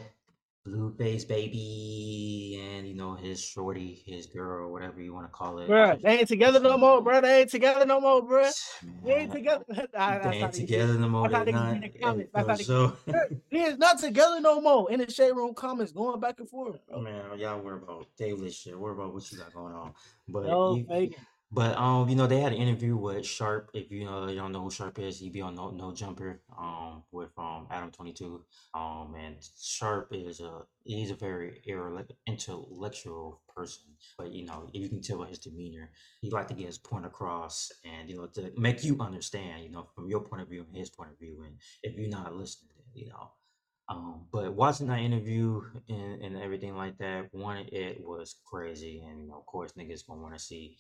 [0.67, 5.69] Blueface baby, and you know his shorty, his girl, whatever you want to call it.
[5.69, 7.21] Bruh, they ain't together no more, bro.
[7.21, 8.49] They ain't together no more, bro.
[9.05, 9.63] They ain't together.
[9.93, 11.29] They ain't together no more.
[11.29, 11.75] that's how They niggas be not.
[11.75, 12.31] in the Hey, comments.
[12.33, 13.27] That's for how they- sure.
[13.51, 14.91] Is not together no more.
[14.91, 16.99] In the shade room comments, going back and forth, bro.
[17.01, 18.77] Man, y'all worry about David shit.
[18.77, 19.93] Worry about what you got going on.
[20.27, 21.11] But No you-.
[21.49, 23.71] But um, you know, they had an interview with Sharp.
[23.73, 26.41] If you know, you don't know who Sharp is, he be on No No Jumper.
[26.59, 28.43] Um, with um Adam Twenty Two.
[28.73, 31.61] Um, and Sharp is a he's a very
[32.27, 33.83] intellectual person.
[34.17, 36.77] But you know, if you can tell by his demeanor, he like to get his
[36.77, 40.49] point across, and you know, to make you understand, you know, from your point of
[40.49, 41.43] view and his point of view.
[41.45, 43.31] And if you're not listening, you know.
[43.89, 49.21] Um, but watching that interview and, and everything like that, one, it was crazy, and
[49.21, 50.75] you know, of course, niggas gonna want to see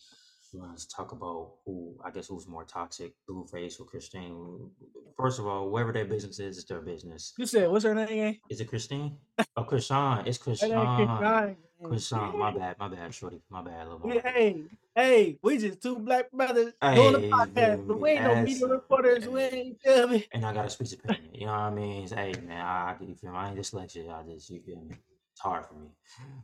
[0.51, 4.69] to talk about who I guess who's more toxic, Blueface or Christine.
[5.17, 7.33] First of all, whatever their business is, it's their business.
[7.37, 8.37] You said what's her name again?
[8.49, 9.17] Is it Christine?
[9.55, 10.27] Oh, Chrisean.
[10.27, 10.69] It's Chrisean.
[11.83, 12.35] Chrisean.
[12.37, 12.75] My bad.
[12.79, 13.41] My bad, shorty.
[13.49, 14.21] My bad, little mama.
[14.23, 14.61] Hey,
[14.95, 17.87] hey, we just two black brothers doing a Hey, podcast.
[17.87, 19.27] but we ain't no media reporters.
[19.27, 20.25] We ain't feel me.
[20.31, 21.35] And I got a speech impediment.
[21.35, 22.07] You know what I mean?
[22.07, 23.37] Hey, man, I, you feel me?
[23.37, 24.09] I ain't dyslexic.
[24.13, 24.95] I just you feel me?
[25.31, 25.87] It's hard for me.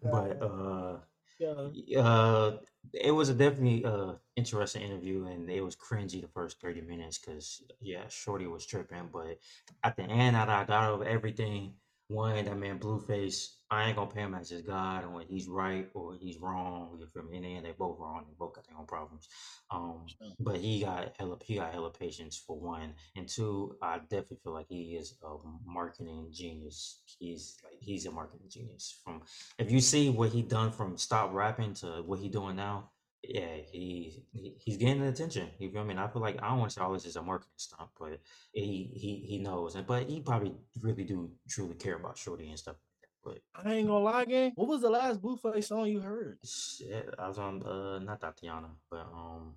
[0.02, 0.98] But uh
[1.40, 2.00] Yeah.
[2.02, 2.58] uh
[2.92, 7.18] it was a definitely uh interesting interview and it was cringy the first 30 minutes
[7.18, 9.38] because yeah shorty was tripping but
[9.84, 11.74] at the end out i got over everything
[12.14, 15.48] one that man blueface i ain't gonna pay him as his god and when he's
[15.48, 17.56] right or he's wrong you feel me?
[17.56, 19.28] End they both wrong they both got their own problems.
[19.72, 20.06] Um
[20.40, 22.94] but he got hella he got hella patience for one.
[23.16, 27.02] And two i definitely feel like he is a marketing genius.
[27.20, 29.22] He's like he's a marketing genius from
[29.58, 32.90] if you see what he done from stop rapping to what he doing now,
[33.24, 35.50] yeah, he, he he's getting the attention.
[35.60, 35.92] You feel me?
[35.92, 37.90] And I feel like I don't want to say all this is a marketing stunt,
[38.00, 38.20] but
[38.54, 42.60] he he he knows, and but he probably really do truly care about Shorty and
[42.60, 42.76] stuff
[43.24, 43.40] But.
[43.56, 44.52] I ain't gonna lie, gang.
[44.56, 46.40] What was the last Blueface song you heard?
[46.44, 49.56] Shit, I was on uh not Thotiana, but um.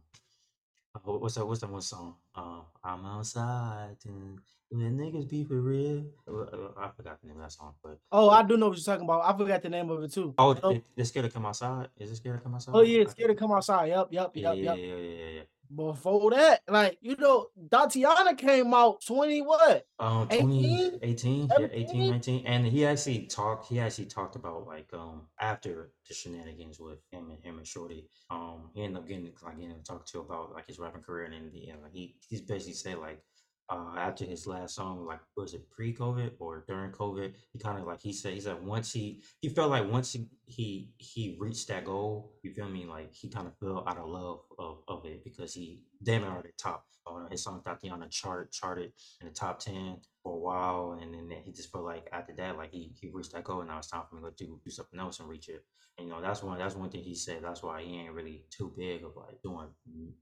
[0.94, 1.46] uh, what- What's that?
[1.46, 2.16] What's that one song?
[2.34, 4.38] Um, I'm outside and
[4.70, 6.04] when niggas be for real.
[6.28, 8.76] Uh, uh, I forgot the name of that song, but Oh, I do know what
[8.78, 9.22] you're talking about.
[9.24, 10.34] I forgot the name of it too.
[10.38, 11.88] oh, Oh, it, it's scared to come outside.
[11.98, 12.72] Is it scared to come outside?
[12.74, 13.86] oh yeah, I- it's scared to come outside.
[13.90, 14.78] Yup, yup, Yeah, yup, yeah, yup.
[14.78, 15.42] yeah, yeah, yeah, yeah.
[15.74, 19.84] Before that, like you know, Thotiana came out 20 what?
[19.98, 20.90] Um, 18?
[20.90, 22.10] 20, 18, yeah, 18, 17?
[22.10, 22.46] 19.
[22.46, 27.30] And he actually talked, he actually talked about like, um, after the shenanigans with him
[27.30, 30.52] and him and Shorty, um, he ended up getting, like, getting to talk to about
[30.52, 31.24] like his rapping career.
[31.24, 33.20] And then, you know, he, he's basically said like,
[33.68, 37.32] uh, after his last song, like, was it pre-COVID or during COVID?
[37.52, 40.26] He kind of like, he said, he said once he, he felt like once he,
[40.46, 42.86] he, he reached that goal, you feel me?
[42.86, 46.28] Like, he kind of fell out of love of, of it because he damn it
[46.28, 46.84] already top.
[47.08, 51.30] Uh, his song Thotiana chart charted in the top 10 for a while and then
[51.44, 53.86] he just felt like after that like he, he reached that goal and now it's
[53.86, 55.64] time for me to do, do something else and reach it
[55.98, 58.44] and you know that's one that's one thing he said that's why he ain't really
[58.50, 59.68] too big of like doing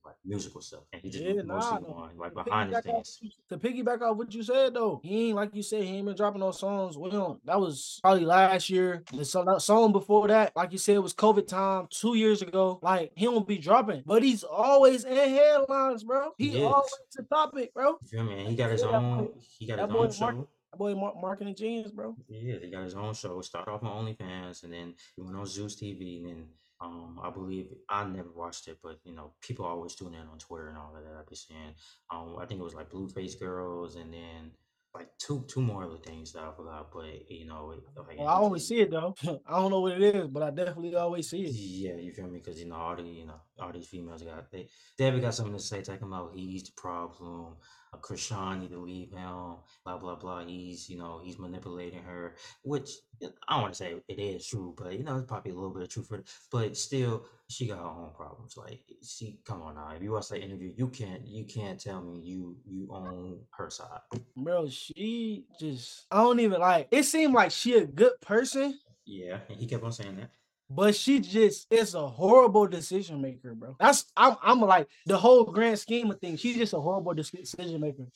[0.05, 2.97] like musical stuff and he just Yeah, mostly nah, on like behind his piggyback, off,
[2.97, 5.97] what you- to piggyback off what you said though, he ain't like you said, he
[5.97, 6.97] ain't been dropping no songs.
[6.99, 7.45] We don't.
[7.47, 9.03] That was probably last year.
[9.13, 12.43] The song, that song before that, like you said, it was COVID time two years
[12.43, 12.79] ago.
[12.83, 16.33] Like he won't be dropping, but he's always in headlines, bro.
[16.39, 17.99] He He always a topic, bro.
[18.13, 18.47] Yeah, man.
[18.47, 21.91] he got his own he got his own Mark- show That boy, mar- marketing genius,
[21.91, 22.17] bro.
[22.29, 23.41] Yeah, he got his own show.
[23.41, 26.45] Started off on OnlyFans, and then he went on Zeus TV, and then
[26.81, 30.39] um, I believe I never watched it, but you know, people always tune in on
[30.39, 31.13] Twitter and all of that.
[31.17, 31.75] I be seeing.
[32.11, 34.51] Um, I think it was like Blueface Girls, and then
[34.95, 38.35] like two two more other things that I forgot, but you know, like, Well, I
[38.35, 39.15] always see it though.
[39.47, 41.53] I don't know what it is, but I definitely always see it.
[41.53, 42.39] Yeah, you feel me?
[42.39, 45.35] Because you know all the you know all these females got they they ever got
[45.35, 47.57] something to say talking about he's the problem.
[48.03, 49.57] Chrisean need to leave him.
[49.85, 50.45] Blah blah blah.
[50.45, 52.91] He's you know he's manipulating her, which
[53.23, 55.55] uh, I don't want to say it is true, but you know it's probably a
[55.55, 56.29] little bit of truth for it.
[56.51, 58.57] But still, she got her own problems.
[58.57, 59.93] Like she, come on now.
[59.97, 63.71] If you watch that interview, you can't you can't tell me you you own her
[63.71, 64.01] side.
[64.37, 69.39] Bro, she just I don't even like it seemed like she a good person, Yeah,
[69.49, 70.31] and he kept on saying that.
[70.71, 73.77] But she just is a horrible decision maker, bro.
[73.79, 76.41] That's I'm I'm like the whole grand scheme of things.
[76.41, 78.07] She's just a horrible decision maker.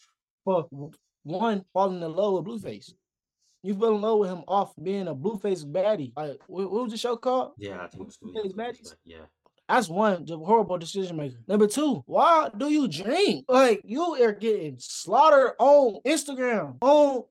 [0.45, 0.67] For
[1.25, 2.93] one, falling in love with Blueface.
[3.63, 6.13] you fell in love with him off being a blueface baddie.
[6.17, 7.53] Like, what, was the show called?
[7.59, 8.19] Yeah, I think it was.
[8.19, 8.95] Blueface baddies?
[9.05, 9.27] Yeah.
[9.69, 11.37] That's one the horrible decision maker.
[11.47, 13.45] Number two, why do you drink?
[13.49, 16.77] Like you are getting slaughtered on Instagram.
[16.81, 17.25] On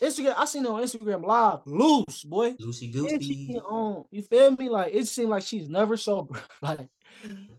[0.00, 2.54] Instagram, I seen her on Instagram live, loose boy.
[2.58, 3.58] Lucy And Goosey.
[3.64, 4.68] on, you feel me?
[4.68, 6.40] Like it seemed like she's never sober.
[6.62, 6.88] like,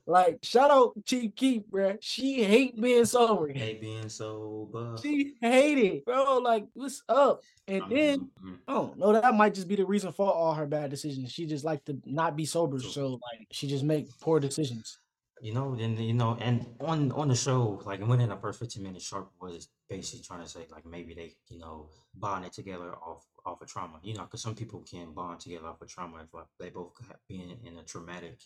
[0.05, 1.97] like shout out Chief Keef, bruh.
[2.01, 3.51] She hate being sober.
[3.51, 4.95] Hate being sober.
[5.01, 6.37] She hate it, bro.
[6.39, 7.43] Like, what's up?
[7.67, 8.57] And then Mhm.
[8.67, 9.13] I don't know.
[9.13, 11.31] That might just be the reason for all her bad decisions.
[11.31, 14.97] She just like to not be sober, so like she just make poor decisions.
[15.43, 18.83] You know, then you know, and on on the show, like within the first fifteen
[18.83, 23.25] minutes, Sharp was basically trying to say like maybe they, you know, bonded together off
[23.45, 23.99] off of trauma.
[24.03, 26.93] You know, because some people can bond together off of trauma if like, they both
[27.09, 28.39] have been in a traumatic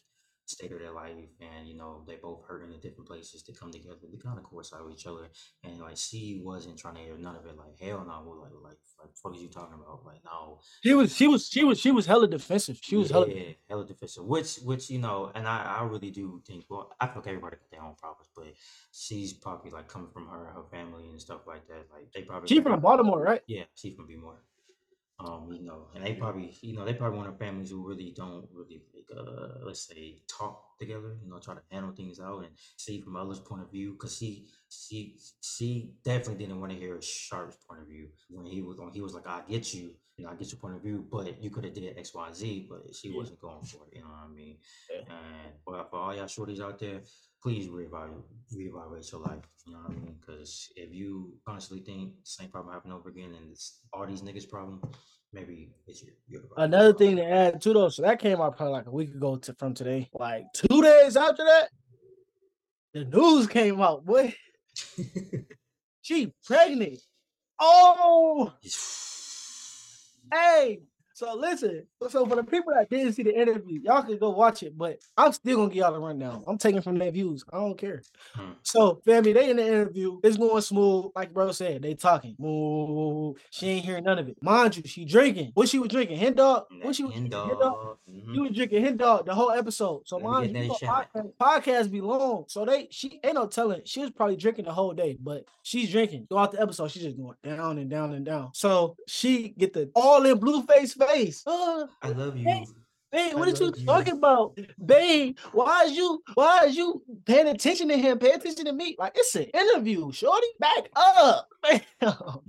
[0.47, 3.71] state of their life, and you know they both hurt in different places to come
[3.71, 3.95] together.
[4.01, 5.29] They kind of coincide with each other,
[5.63, 7.57] and like she wasn't trying to hear none of it.
[7.57, 10.05] Like hell no, like like like fuck is you talking about?
[10.05, 12.79] Like no, She was, she was, she was, she was hella defensive.
[12.81, 13.27] She was hella.
[13.29, 14.23] yeah, hella defensive.
[14.25, 16.65] Which, which you know, and I, I really do think.
[16.69, 18.47] Well, I feel like everybody got their own problems, but
[18.91, 21.85] she's probably like coming from her, her family and stuff like that.
[21.93, 22.47] Like they probably.
[22.47, 23.41] She from Baltimore, right?
[23.47, 24.41] Yeah, she from B more.
[25.19, 28.13] Um, you know, and they probably, you know, they probably one of families who really
[28.15, 31.17] don't really like, uh, let's say, talk together.
[31.23, 33.95] You know, try to handle things out and see from others' point of view.
[33.95, 38.61] Cause she, she, she definitely didn't want to hear Sharp's point of view when he
[38.61, 38.91] was on.
[38.93, 41.41] He was like, "I get you, you know, I get your point of view, but
[41.43, 43.17] you could have did X, Y, Z, but she Yeah.
[43.17, 43.95] wasn't going for it.
[43.95, 44.57] You know what I mean?
[44.91, 44.99] Yeah.
[45.15, 47.01] And for, for all y'all shorties out there,
[47.47, 49.39] please reevaluate, reevaluate your life.
[49.65, 50.15] You know what I mean?
[50.19, 54.49] Because if you constantly think same problem happen over again and it's all these niggas'
[54.49, 54.81] problem,
[55.31, 56.73] maybe it's your, your problem.
[56.73, 59.37] Another thing to add to those, so that came out probably like a week ago
[59.37, 60.09] to, from today.
[60.13, 61.69] Like two days after that,
[62.93, 64.05] the news came out.
[64.05, 64.35] Boy,
[66.01, 66.99] she pregnant.
[67.59, 68.51] Oh,
[70.33, 70.81] hey.
[71.17, 71.81] So listen.
[72.09, 74.77] So for the people that didn't see the interview, y'all can go watch it.
[74.77, 76.43] But I'm still gonna give y'all a rundown.
[76.45, 77.43] I'm taking from their views.
[77.51, 78.03] I don't care.
[78.35, 78.51] Hmm.
[78.61, 80.19] So, family, they in the interview.
[80.23, 81.81] It's going smooth, like bro said.
[81.81, 82.35] They talking.
[82.39, 84.37] Ooh, she ain't hearing none of it.
[84.43, 85.53] Mind you, she drinking.
[85.55, 86.17] What she was drinking?
[86.19, 86.65] Hen dog.
[86.83, 87.49] What she was Hen drinking?
[87.49, 87.97] Hen dog.
[88.07, 88.35] mhm.
[88.35, 90.03] You was drinking hen dog the whole episode.
[90.05, 92.45] So mind you, you know, podcast, podcast be long.
[92.47, 93.81] So they she ain't no telling.
[93.85, 96.91] She was probably drinking the whole day, but she's drinking throughout the episode.
[96.91, 98.51] She's just going down and down and down.
[98.53, 101.06] So she get the all in blue face face.
[101.45, 102.45] Uh, I love you.
[102.45, 102.65] Hey,
[103.11, 103.85] Babe, what are you you.
[103.85, 104.57] talking about?
[104.85, 108.19] Babe, why is you why is you paying attention to him?
[108.19, 108.95] Pay attention to me.
[108.99, 110.47] Like it's an interview, shorty.
[110.59, 111.47] Back up.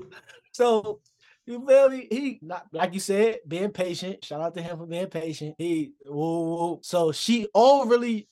[0.52, 0.98] So
[1.46, 2.08] you feel me?
[2.10, 4.24] He not like you said, being patient.
[4.24, 5.54] Shout out to him for being patient.
[5.56, 6.78] He woo, woo.
[6.82, 8.26] so she overly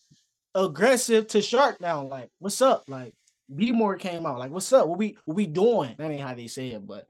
[0.52, 2.04] aggressive to Shark now.
[2.04, 2.82] Like, what's up?
[2.88, 3.14] Like
[3.54, 4.38] B more came out.
[4.38, 4.88] Like, what's up?
[4.88, 5.94] What we what we doing?
[5.98, 7.06] That ain't how they say it, but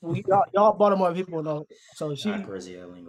[0.00, 1.66] we y'all, y'all Baltimore people know.
[1.94, 2.30] So she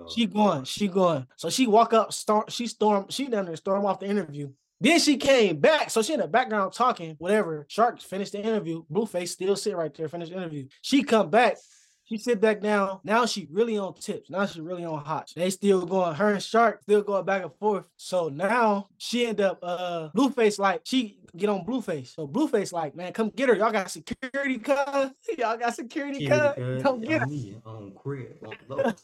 [0.09, 1.27] she going, she going.
[1.35, 4.51] So she walk up, storm, she storm, she down there storm off the interview.
[4.79, 5.91] Then she came back.
[5.91, 7.65] So she in the background talking, whatever.
[7.69, 8.83] Shark finished the interview.
[8.91, 10.67] Blueface still sit right there, finished the interview.
[10.81, 11.57] She come back.
[12.05, 12.99] She sit back down.
[13.03, 14.29] Now she really on tips.
[14.29, 15.31] Now she really on hot.
[15.35, 17.85] They still going, her and Shark still going back and forth.
[17.95, 22.13] So now she end up uh Blueface like she get on Blueface.
[22.15, 23.55] So Blueface like, man, come get her.
[23.55, 25.11] Y'all got security cuz.
[25.37, 26.37] Y'all got security cuz.
[26.37, 27.27] cut Come get her.
[27.65, 28.37] on crib,
[28.69, 28.95] on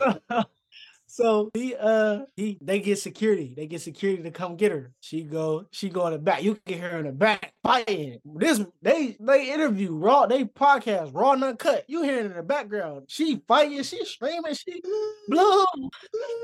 [1.06, 3.54] so he uh he they get security.
[3.56, 4.92] They get security to come get her.
[5.00, 6.42] She go, she go in the back.
[6.42, 8.18] You can hear her in the back fighting.
[8.24, 11.84] This they they interview raw, they podcast raw and uncut.
[11.88, 13.04] You hear it in the background.
[13.08, 14.80] She fighting, she screaming, she
[15.28, 15.64] blue,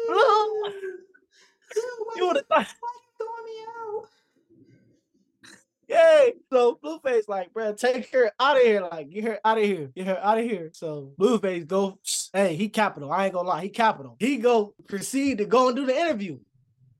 [0.08, 0.72] blue.
[2.16, 2.66] You would have thought
[5.90, 6.34] Yay!
[6.52, 8.80] So Blueface like, bro, take her out of here.
[8.80, 9.90] Like, get her out of here.
[9.96, 10.70] Get her out of here.
[10.72, 11.98] So Blueface go,
[12.32, 13.10] hey, he capital.
[13.10, 14.16] I ain't gonna lie, he capital.
[14.20, 16.38] He go proceed to go and do the interview.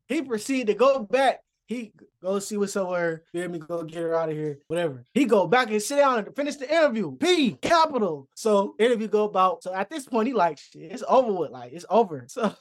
[0.08, 1.40] He proceed to go back.
[1.66, 3.22] He go see what's up somewhere.
[3.30, 3.60] Feel me?
[3.60, 4.58] Go get her out of here.
[4.66, 5.04] Whatever.
[5.14, 7.16] He go back and sit down and finish the interview.
[7.16, 8.28] P capital.
[8.34, 9.62] So interview go about.
[9.62, 11.52] So at this point, he like, shit, it's over with.
[11.52, 12.26] Like it's over.
[12.36, 12.54] So.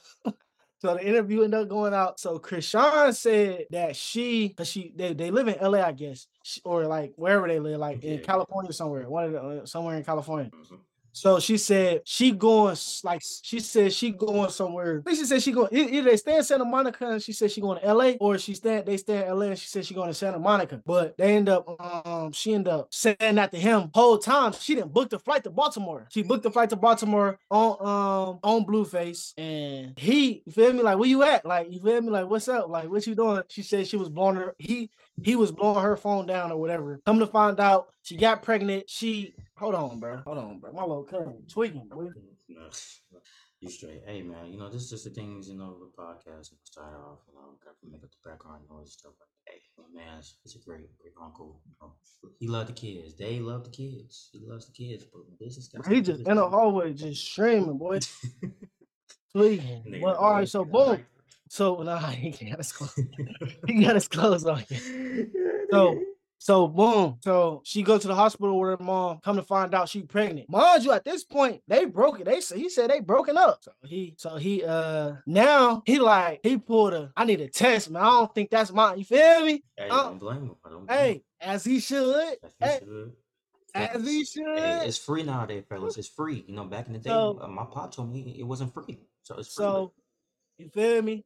[0.80, 2.18] So the interview ended up going out.
[2.18, 6.26] So Chrisean said that she, cause she they, they live in LA, I guess,
[6.64, 10.04] or like wherever they live, like in California somewhere, one of the, uh, somewhere in
[10.04, 10.50] California.
[10.50, 10.78] Mhm.
[11.12, 15.02] So she said she going like she said she going somewhere.
[15.06, 17.50] I think she said she going either they stay in Santa Monica and she said
[17.50, 19.94] she going to LA or she stay they stay in LA and she said she
[19.94, 20.80] going to Santa Monica.
[20.84, 21.68] But they end up
[22.06, 24.52] um she end up saying that to him whole time.
[24.52, 26.06] She didn't book the flight to Baltimore.
[26.10, 30.82] She booked the flight to Baltimore on um on Blueface and he you feel me
[30.82, 31.44] like where you at?
[31.44, 32.68] Like you feel me like what's up?
[32.68, 33.42] Like what you doing?
[33.48, 34.90] She said she was blowing her he
[35.22, 37.00] he was blowing her phone down or whatever.
[37.04, 38.88] Come to find out, she got pregnant.
[38.88, 40.16] She Hold on, bro.
[40.24, 40.72] Hold on, bro.
[40.72, 42.08] My little cousin tweaking, boy.
[43.60, 44.00] You straight.
[44.06, 46.94] Hey man, you know, this is just the things, you know, with podcasts and start
[46.94, 49.52] off, you know, got to make up the background noise and stuff like that.
[49.52, 51.60] Hey, my man, it's, it's a great, great uncle.
[51.66, 51.92] You know,
[52.38, 53.14] he loved the kids.
[53.18, 54.30] They love the kids.
[54.32, 57.98] He loves the kids, but this is He just in the hallway just streaming, boy.
[59.36, 59.84] Tweaking.
[59.86, 61.04] Nigga, Well, all right, so boom.
[61.50, 62.98] So nah, he got his clothes.
[63.66, 64.64] he got his clothes on.
[65.70, 66.00] So
[66.42, 67.18] so boom.
[67.22, 69.18] So she go to the hospital with her mom.
[69.22, 70.48] Come to find out she pregnant.
[70.48, 72.24] Mind you, at this point, they broke it.
[72.24, 73.58] They said he said they broken up.
[73.62, 77.90] So he so he uh now he like he pulled a I need a test,
[77.90, 78.02] man.
[78.02, 78.98] I don't think that's mine.
[78.98, 79.62] You feel me?
[79.76, 80.56] Hey, uh, don't blame him.
[80.64, 81.22] I don't blame Hey, him.
[81.42, 82.36] as he should.
[82.42, 83.12] That's Hey, he should.
[83.74, 84.88] as he Hey, should.
[84.88, 85.98] it's free nowadays, fellas.
[85.98, 86.44] It's free.
[86.48, 88.98] You know, back in the day, So- uh, my pop told me it wasn't free.
[89.24, 89.62] So it's free.
[89.64, 89.92] So
[90.56, 91.24] you feel me?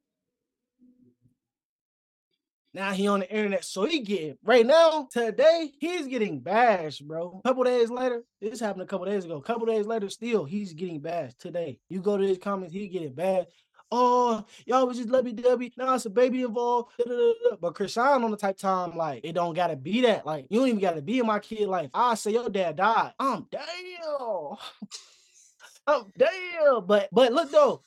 [2.75, 7.39] Now he on the internet, so he getting right now today he's getting bashed, bro.
[7.39, 9.37] A couple days later, this happened a couple days ago.
[9.37, 11.79] A couple days later, still he's getting bashed today.
[11.87, 13.47] You go to his comments, he getting bashed.
[13.93, 15.71] Oh, y'all was just lovey dovey.
[15.77, 16.91] Now it's a baby involved.
[16.97, 20.25] da, da, da." But Chrisean on the type time, like it don't gotta be that.
[20.25, 21.89] Like you don't even gotta be in my kid life.
[21.93, 23.13] I say your dad died.
[23.17, 24.57] I'm damn.
[25.87, 26.85] I'm damn.
[26.85, 27.83] But but look though,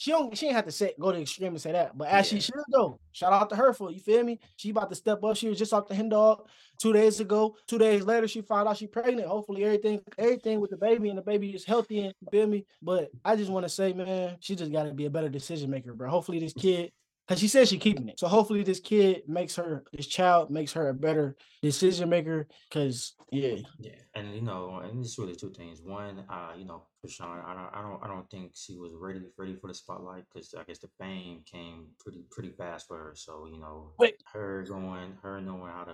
[0.00, 1.96] she don't she ain't have to say go to the extreme and say that.
[1.96, 2.38] But as Yeah.
[2.38, 2.98] she should though.
[3.12, 4.38] Shout out to her for you feel me?
[4.56, 5.36] She about to step up.
[5.36, 6.46] She was just off the hen dog
[6.80, 7.54] two days ago.
[7.66, 9.28] Two days later, she found out she pregnant.
[9.28, 12.64] Hopefully everything everything with the baby and the baby is healthy and you feel me.
[12.80, 15.92] But I just want to say, man, she just gotta be a better decision maker,
[15.92, 16.08] bro.
[16.08, 16.92] Hopefully this kid
[17.30, 18.18] because she said she's keeping it.
[18.18, 22.48] So hopefully this kid makes her, this child makes her a better decision maker.
[22.72, 25.80] Cause yeah, Yeah, and you know, and it's really two things.
[25.80, 28.94] One, uh, you know, for Sean, I don't, I don't, I don't think she was
[28.96, 32.98] ready, ready for the spotlight because I guess the fame came pretty, pretty fast for
[32.98, 33.12] her.
[33.14, 34.16] So you know, Wait.
[34.32, 35.92] her going, her knowing how to,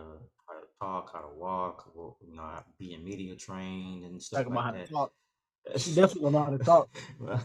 [0.48, 1.92] how to talk, how to walk,
[2.26, 4.96] you know, being media trained and stuff talking about how like to that.
[4.96, 5.12] talk.
[5.76, 6.88] She definitely know how to talk.
[7.20, 7.42] well,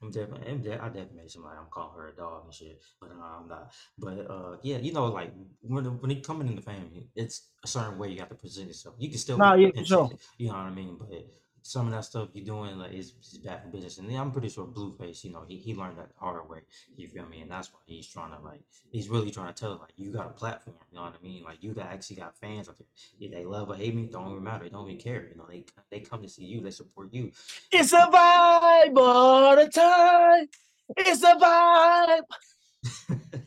[0.00, 1.56] I'm definitely, I definitely made somebody.
[1.58, 3.72] I'm calling her a dog and shit, but uh, I'm not.
[3.98, 7.66] But uh, yeah, you know, like when when it coming in the family, it's a
[7.66, 8.94] certain way you have to present yourself.
[8.98, 10.10] You can still, yeah, sure.
[10.36, 10.96] you know what I mean.
[11.00, 11.26] But
[11.68, 14.48] some of that stuff you're doing like is, is bad for business, and I'm pretty
[14.48, 16.60] sure Blueface, you know, he, he learned that the hard way.
[16.96, 17.40] You feel me?
[17.42, 20.26] And that's why he's trying to like, he's really trying to tell like, you got
[20.26, 20.76] a platform.
[20.90, 21.44] You know what I mean?
[21.44, 22.86] Like, you got actually got fans out there.
[23.20, 24.64] If they love or hate me, don't even matter.
[24.64, 25.28] They don't even care.
[25.28, 26.60] You know, they they come to see you.
[26.60, 27.32] They support you.
[27.70, 30.48] It's a vibe all the time.
[30.96, 32.22] It's a vibe.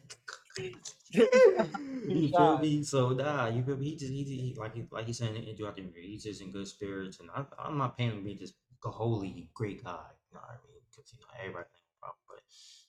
[2.08, 2.60] you feel God.
[2.60, 2.84] me?
[2.84, 3.92] So nah, you feel me?
[3.92, 6.04] He just he, he like he like he's saying throughout the interview.
[6.04, 8.90] He's just in good spirits, and I, I'm not paying him to be just a
[8.90, 10.08] holy great guy.
[10.30, 10.82] You know what I mean?
[10.90, 12.40] Because you know everybody think about, but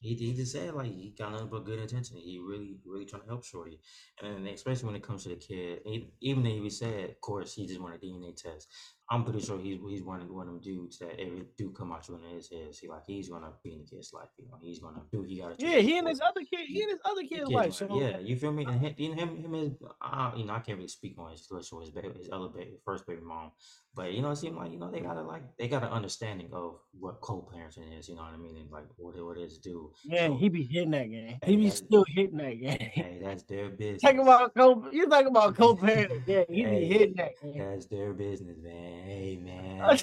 [0.00, 2.16] he he just said like he got nothing but good intention.
[2.18, 3.80] He really really trying to help Shorty,
[4.22, 7.20] and then especially when it comes to the kid, e- even though he said, of
[7.20, 8.68] course, he just want a DNA test.
[9.10, 11.92] I'm pretty sure he's he's one of one of them dudes that every do come
[11.92, 12.68] out in his head.
[12.80, 14.28] He like he's gonna be in the kid's life.
[14.38, 15.66] You know, he's gonna do he gotta do.
[15.66, 17.64] Yeah, he and his other kid, he and his other the kid's wife.
[17.66, 18.64] life, So yeah, you feel me?
[18.64, 21.78] And him, him, him, is, uh, you know, I can't really speak on his situation
[21.78, 23.50] with his baby, his other baby, first baby mom,
[23.94, 26.48] but you know, it seems like you know they gotta like they got an understanding
[26.52, 28.08] of what co-parenting is.
[28.08, 28.56] You know what I mean?
[28.56, 29.92] And like what it, what it is to do.
[30.04, 31.38] yeah, So, he be hitting that game.
[31.44, 32.78] He be still hitting that game.
[32.78, 34.02] hey, that's their business.
[34.02, 36.22] Talking about co, you talking about co-parenting?
[36.26, 37.58] Yeah, he be Hey, hitting that game.
[37.58, 38.91] That's their business, man.
[39.04, 39.98] Hey, man.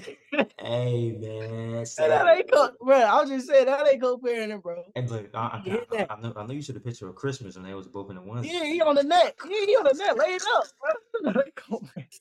[0.59, 1.83] hey, man.
[1.97, 2.97] that ain't co, bro.
[2.97, 4.83] I was just saying that ain't co-parenting, bro.
[4.95, 6.07] And look, I, I, I.
[6.09, 8.15] I, know, I know you should have picture of Christmas when they was both in
[8.15, 8.47] the ones.
[8.47, 9.35] Yeah, he on the net.
[9.47, 10.67] Yeah, he on the net, laid up.
[10.81, 11.33] Bro.
[11.33, 12.19] That co-parenting.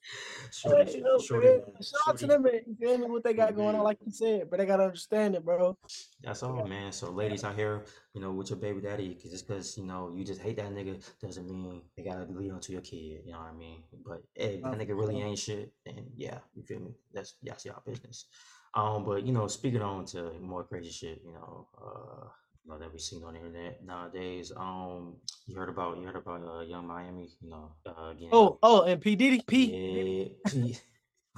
[0.50, 1.56] Shorty, shorty, man.
[1.58, 2.60] man, Shout out to them, man.
[2.66, 3.06] You feel me?
[3.06, 5.78] What they got going on, like you said, but they gotta understand it, bro.
[6.22, 6.92] That's all, man.
[6.92, 10.12] So, ladies out here, you know, with your baby daddy, cause just because you know
[10.14, 13.22] you just hate that nigga doesn't mean they gotta lead on to your kid.
[13.24, 13.82] You know what I mean?
[14.04, 15.72] But hey, that nigga really ain't shit.
[15.86, 16.94] And yeah, you feel me?
[17.12, 18.26] That's that's y'all business.
[18.74, 22.28] Um, but you know, speaking on to more crazy shit, you know, uh,
[22.64, 24.52] you know that we seen on the internet nowadays.
[24.56, 25.16] Um,
[25.46, 28.30] you heard about you heard about uh, Young Miami, you know, uh, again.
[28.32, 30.34] Oh, oh, and P Diddy, P.
[30.54, 30.74] Yeah.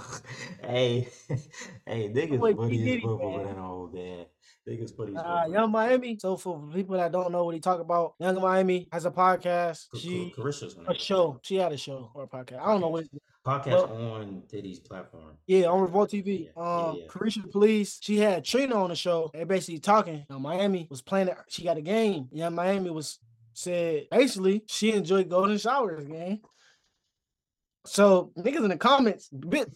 [0.65, 1.09] hey,
[1.87, 2.57] hey, niggas P.
[2.57, 3.59] funny as fuck over man.
[3.59, 3.95] old.
[4.69, 5.45] Niggas funny as Uh.
[5.51, 6.19] Young Miami.
[6.19, 9.89] So for people that don't know what he talk about, Young Miami has a podcast.
[9.91, 11.41] Ca- Ca- She Caresha's a show.
[11.43, 12.61] She had a show or a podcast.
[12.61, 13.07] I don't know what.
[13.47, 15.39] Podcast on Diddy's platform.
[15.47, 16.51] yeah, on Revolt TV.
[16.55, 17.07] yeah, Um, yeah.
[17.09, 17.99] Caresha Please.
[18.03, 19.31] She had Trina on the show.
[19.33, 20.27] They basically talking.
[20.29, 21.29] Now, Miami was playing.
[21.29, 22.29] it- She got a game.
[22.33, 23.19] Young Miami was
[23.55, 26.07] said basically she enjoyed golden showers.
[26.07, 26.41] Game.
[27.87, 29.71] So niggas in the comments, bit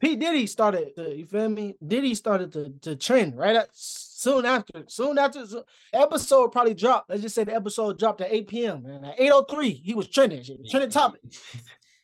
[0.00, 0.94] P Diddy started.
[0.96, 1.76] To, you feel me?
[1.86, 4.84] Diddy started to to trend right at, soon after.
[4.86, 7.10] Soon after so, episode probably dropped.
[7.10, 8.86] Let's just say the episode dropped at 8 p.m.
[8.86, 10.42] And at 8:03, he was trending.
[10.42, 11.20] Shit, trending topic.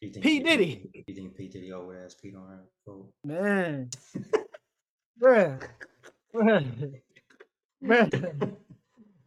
[0.00, 0.90] P P- Diddy.
[1.06, 2.64] You think P Diddy old ass Pete on her?
[2.86, 3.06] Bro?
[3.24, 3.90] Man.
[5.20, 5.62] Bruh.
[6.34, 7.00] Bruh.
[7.84, 8.56] Bruh.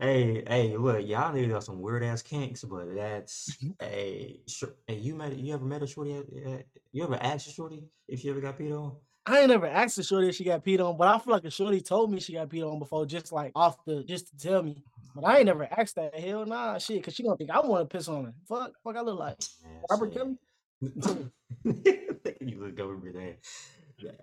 [0.03, 3.69] Hey, hey, look, y'all niggas got some weird ass kinks, but that's mm-hmm.
[3.79, 6.17] hey, sure, hey, you met, you ever met a shorty?
[6.17, 8.97] at- at- You ever asked a shorty if she ever got peed on?
[9.25, 11.45] I ain't never asked a shorty if she got peed on, but I feel like
[11.45, 14.37] a shorty told me she got peed on before, just like off the just to
[14.37, 14.83] tell me.
[15.15, 16.19] But I ain't never asked that.
[16.19, 18.33] Hell nah, shit, cause she gonna think I want to piss on her.
[18.49, 20.21] Fuck, fuck, I look like Man, Robert shit.
[20.21, 21.31] Kelly.
[22.41, 23.37] you look over there.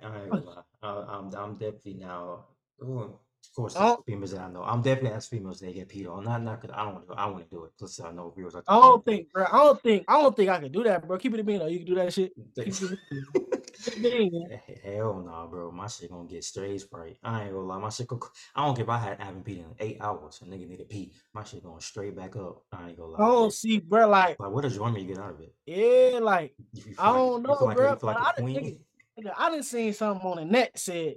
[0.03, 0.63] I ain't gonna lie.
[0.83, 2.45] I, I'm, I'm definitely now.
[2.83, 3.19] ooh,
[3.49, 4.03] of course, I don't- oh.
[4.07, 4.63] females that I know.
[4.63, 6.25] I'm definitely as females they get peed on.
[6.25, 7.15] Not not because I don't want to.
[7.15, 7.73] I want to do it.
[7.79, 8.55] Plus, I know viewers.
[8.55, 9.45] Are I don't think, bro.
[9.51, 11.19] I don't think, I don't think I can do that, bro.
[11.19, 11.67] Keep it in me though.
[11.67, 12.33] You can do that shit.
[12.55, 12.69] Keep
[13.97, 14.61] it in me, man.
[14.85, 15.71] Hell no, bro.
[15.73, 17.17] My shit gonna get straight sprite.
[17.25, 17.79] I ain't gonna lie.
[17.79, 18.21] My shit go.
[18.55, 20.41] I don't care if I had haven't peed in eight hours.
[20.43, 21.13] A nigga need to pee.
[21.35, 22.63] My shit going straight back up.
[22.73, 23.19] I ain't gonna lie.
[23.25, 24.09] I don't see, bro.
[24.09, 25.55] Like, Like, what enjoyment you get out of it?
[25.67, 27.91] yeah, like You, you feel I like- don't you know, feel like, bro.
[27.91, 28.81] You feel like a I queen?
[29.37, 31.17] I didn't see something on the net said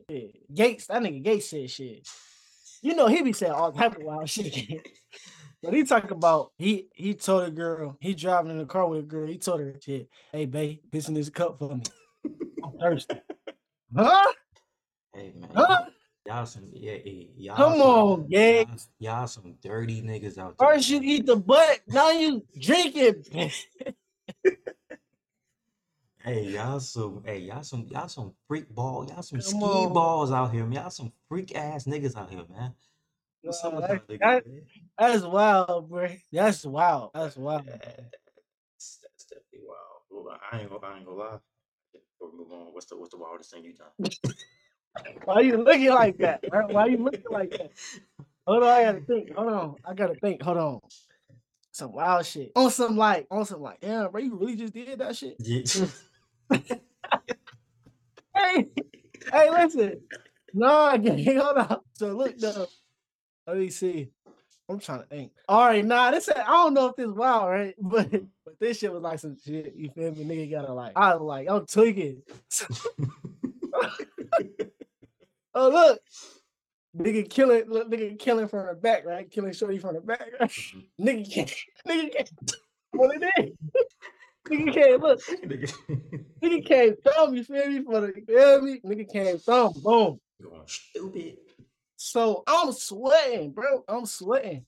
[0.53, 0.87] Gates.
[0.87, 2.07] That nigga Gates said shit.
[2.81, 4.87] You know he be saying all type of wild shit.
[5.61, 8.99] but he talk about he he told a girl he driving in the car with
[8.99, 9.27] a girl.
[9.27, 10.09] He told her shit.
[10.31, 11.83] Hey babe, piss in this cup for me.
[12.63, 13.15] I'm thirsty.
[13.95, 14.33] Huh?
[15.13, 15.85] Hey man, Huh?
[16.25, 18.65] y'all some yeah, yeah, y'all Come some, on, y'all,
[18.99, 20.69] y'all some dirty niggas out there.
[20.73, 23.27] First you eat the butt, now you drink it.
[26.23, 29.93] Hey, y'all some hey, y'all some y'all some freak ball, y'all some Come ski on.
[29.93, 30.73] balls out here, man.
[30.73, 32.73] Y'all some freak ass niggas out here, man.
[33.41, 34.61] What's up with y'all that- niggas, that- man?
[34.97, 36.07] That's wild, bro.
[36.31, 37.11] That's wild.
[37.13, 37.65] That's wild.
[37.65, 37.75] Yeah.
[37.77, 40.39] That's, that's definitely wild.
[40.51, 41.37] I ain't gonna I ain't gonna lie.
[41.91, 44.09] Before we move on, what's the what's the wildest thing you done?
[45.25, 46.43] Why you looking like that?
[46.69, 47.71] Why you looking like that?
[48.47, 49.33] Hold on, I gotta think.
[49.35, 50.41] Hold on, I gotta think.
[50.41, 50.79] Hold on.
[51.71, 54.21] Some wild shit on some like on some like damn, bro.
[54.21, 55.35] You really just did that shit.
[55.39, 55.61] Yeah.
[55.63, 55.99] Mm.
[58.35, 58.67] Hey,
[59.31, 60.01] hey, listen.
[60.53, 61.79] No, gang, hold on.
[61.93, 62.67] So look though.
[63.47, 64.09] Let me see.
[64.69, 65.31] I'm trying to think.
[65.49, 67.75] All right, nah, this I don't know if this wild, right?
[67.81, 68.11] But
[68.45, 69.73] but this shit was like some shit.
[69.75, 70.25] You feel me?
[70.25, 70.93] Nigga gotta like.
[70.95, 72.23] I was like, I'm tweaking.
[75.55, 75.99] Oh look,
[76.97, 79.29] nigga killing, look, nigga killing from the back, right?
[79.29, 80.49] Killing shorty from the back, right?
[80.99, 81.53] nigga
[81.87, 82.27] nigga.
[82.91, 83.51] What it is?
[84.49, 85.21] Nigga can't look.
[86.41, 87.35] Nigga can't thumb.
[87.35, 87.81] You feel me?
[87.83, 88.79] For the you feel me?
[88.85, 89.73] Nigga can't thumb.
[89.83, 90.19] Boom.
[90.65, 91.37] Stupid.
[91.95, 93.83] So I'm sweating, bro.
[93.87, 94.65] I'm sweating.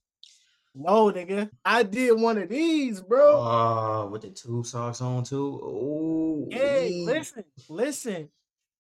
[0.74, 1.50] No, nigga.
[1.64, 3.38] I did one of these, bro.
[3.42, 5.60] Oh, with the two socks on too.
[5.64, 8.30] Oh, Hey, listen, listen.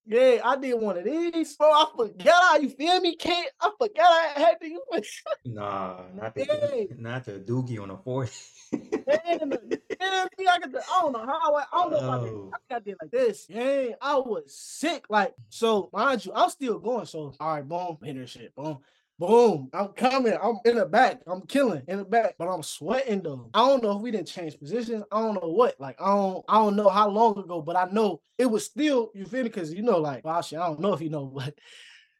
[0.05, 1.67] Yeah, I did one of these, bro.
[1.71, 3.15] I forgot how you feel me?
[3.15, 6.87] Can't I forgot I had to use Nah, not the Hey.
[6.97, 7.95] not the dookie on the
[8.71, 8.87] me,
[9.19, 12.51] I, got the, I don't know how I, I don't know Oh.
[12.71, 13.45] I like this.
[13.49, 15.05] Yeah, I was sick.
[15.09, 17.05] Like, so mind you, I'm still going.
[17.05, 18.79] So, all right, boom, hit her shit, boom.
[19.17, 20.37] Boom, I'm coming.
[20.41, 21.21] I'm in the back.
[21.25, 23.49] I'm killing in the back, but I'm sweating though.
[23.53, 25.05] I don't know if we didn't change positions.
[25.09, 25.79] I don't know what.
[25.79, 26.43] Like I don't.
[26.49, 29.11] I don't know how long ago, but I know it was still.
[29.15, 29.49] You feel me?
[29.49, 31.53] Because you know, like, well, I don't know if you know, but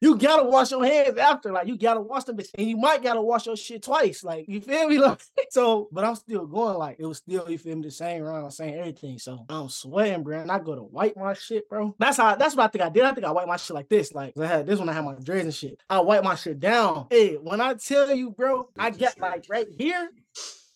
[0.06, 1.52] you gotta wash your hands after.
[1.52, 4.24] Like you gotta wash them, and you might gotta wash your shit twice.
[4.24, 5.00] Like you feel me?
[5.06, 6.78] Like so, but I'm still going.
[6.78, 7.84] Like it was still, you feel me?
[7.84, 9.18] The same round, same everything.
[9.18, 10.40] So I'm sweating, bro.
[10.40, 11.96] And I go to wipe my shit, bro.
[11.98, 12.36] That's how.
[12.36, 13.04] That's what I think I did.
[13.04, 14.14] I think I wiped my shit like this.
[14.14, 14.90] Like I had this one.
[14.90, 15.82] I had my dreads and shit.
[15.90, 17.08] I wiped my shit down.
[17.10, 20.12] Hey, when I tell you, bro, I get like right here.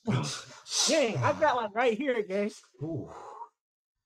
[0.87, 2.51] Gang, I got like right here, gang.
[2.81, 3.09] Ooh.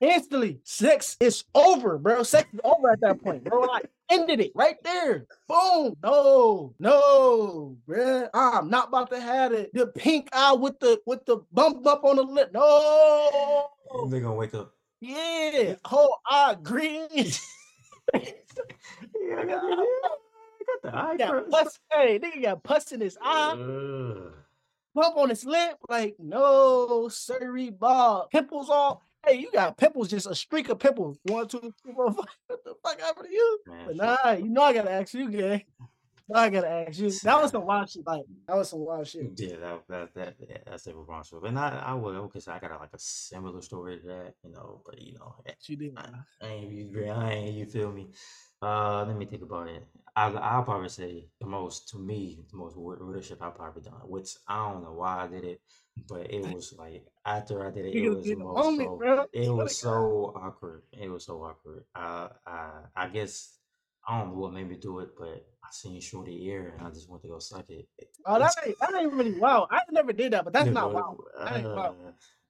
[0.04, 2.24] Instantly, sex is over, bro.
[2.24, 3.62] Sex is over at that point, bro.
[3.62, 5.26] Like ended it right there.
[5.48, 5.96] Boom.
[6.04, 8.28] No, no, bro.
[8.34, 9.74] I'm not about to have it.
[9.74, 12.52] The pink eye with the with the bump up on the lip.
[12.54, 13.70] No.
[14.10, 14.74] They gonna wake up.
[15.00, 15.76] Yeah.
[15.86, 17.08] Whole eye green.
[18.14, 19.86] Yeah, I got the, I
[20.66, 21.80] got the eye got pus.
[21.92, 23.54] Hey, nigga got pus in his eye.
[23.54, 24.34] Ugh.
[24.94, 25.78] Bump on his lip.
[25.90, 28.30] Like no, sirree, Bob.
[28.32, 29.02] Pimples all.
[29.26, 31.18] Hey, you got pimples, just a streak of pimples.
[31.24, 32.26] One, two, three, four, five.
[32.48, 33.60] What the fuck happened to you?
[33.68, 35.66] Man, But nah, you know I gotta ask you, gay.
[36.28, 37.10] Now I gotta ask you.
[37.24, 38.06] That was some wild shit.
[38.06, 39.32] Like that was some wild shit.
[39.38, 41.46] Yeah, that, that, that, yeah, that's the responsible.
[41.46, 44.34] And I, I would, okay, so I got a, like a similar story to that,
[44.44, 45.98] you know, but you know, eh, She did.
[45.98, 46.10] I,
[46.42, 48.10] I ain't, you, I ain't, you feel me?
[48.62, 49.86] Uh, let me think about it.
[50.16, 54.30] I, I'll probably say the most, to me, the most shit I've probably done, which
[54.48, 55.62] I don't know why I did it,
[56.10, 58.66] but it was like, after I did it, it was be the in the most,
[58.66, 59.26] moment, so, bro.
[59.34, 60.84] it was so awkward.
[60.92, 61.86] It was so awkward.
[61.96, 63.58] Uh, I, I guess
[64.08, 66.90] I don't know what made me do it, but I seen Shorty ear and I
[66.92, 67.88] just went to go suck it.
[68.26, 69.68] Oh, that ain't that ain't really wow.
[69.72, 71.18] I never did that, but that's you not wow.
[71.40, 71.96] That ain't wild.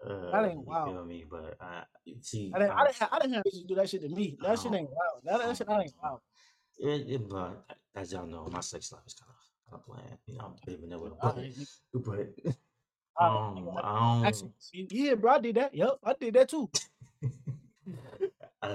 [0.03, 0.89] uh, uh, That ain't you wild.
[0.95, 1.25] feel me?
[1.29, 1.83] But I
[2.21, 4.09] see, I didn't, I- I didn't, have, I didn't have bitches do that shit to
[4.09, 4.37] me.
[4.41, 4.75] That shit Oh.
[4.75, 5.21] ain't wild.
[5.25, 6.19] That, that shit that ain't wild.
[6.79, 7.65] It, it, but
[7.95, 10.17] as y'all know, my sex life is kind of kind of bland.
[10.25, 11.11] You know, I'm vanilla.
[11.21, 11.51] I
[11.93, 12.55] But, but I-
[13.19, 14.53] um, I don't.
[14.73, 15.73] Yeah, bro, I did that.
[15.75, 16.69] Yep, I did that too.
[18.61, 18.67] I,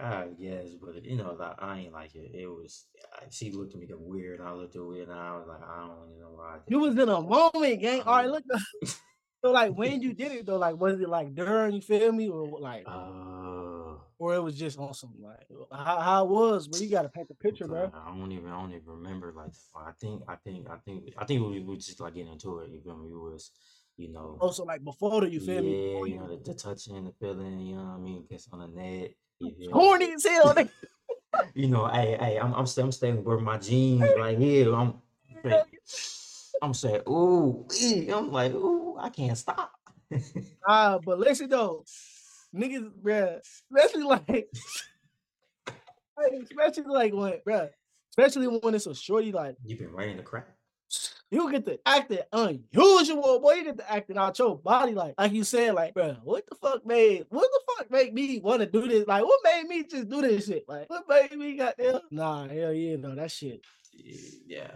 [0.00, 2.32] I, I guess, but you know, like, I ain't like it.
[2.34, 2.86] It was
[3.30, 4.40] she looked at me weird.
[4.40, 6.56] I looked at her weird, and I was like, I don't even know why.
[6.56, 8.00] I You was in a moment, gang.
[8.02, 8.44] All right, Um, look.
[9.44, 11.74] so like when you did it though, like was it like during?
[11.76, 16.24] You feel me, or like, Uh, or it was just on some like how, how
[16.24, 16.66] it was?
[16.66, 17.92] But you gotta paint the picture, bro.
[17.94, 19.32] I don't even, I don't even remember.
[19.36, 22.58] Like, I think, I think, I think, I think we were just like getting into
[22.58, 22.70] it.
[22.70, 23.10] You feel me?
[23.10, 23.52] It was,
[23.98, 25.92] you know, Also, like before the, you feel me?
[25.92, 27.60] yeah, you know, the, the touching, the feeling.
[27.60, 28.24] You know what I mean?
[28.30, 29.10] Gets on the net.
[29.40, 29.70] You?
[29.72, 30.54] Horny as hell.
[31.54, 34.74] you know, hey, hey, I'm I'm, st- I'm staying with my jeans right here.
[34.74, 34.94] I'm
[36.62, 37.66] I'm saying, ooh.
[38.12, 39.72] I'm like, ooh, I can't stop.
[40.70, 41.84] Ah, but listen though,
[42.54, 44.44] niggas, bruh, especially like, hey,
[46.42, 47.68] especially like when, bruh,
[48.10, 50.57] especially when it's a shorty, like You've been writing the crap.
[51.30, 53.54] You get to act it unusual, boy.
[53.54, 56.16] You get to act it out your body, like, like you said, like, bro.
[56.24, 59.06] what the fuck made, what the fuck made me want to do this?
[59.06, 60.68] Like, what made me just do this shit?
[60.68, 62.00] Like, what made me got there?
[62.10, 63.62] Nah, hell yeah, no, that shit.
[63.92, 64.68] Yeah.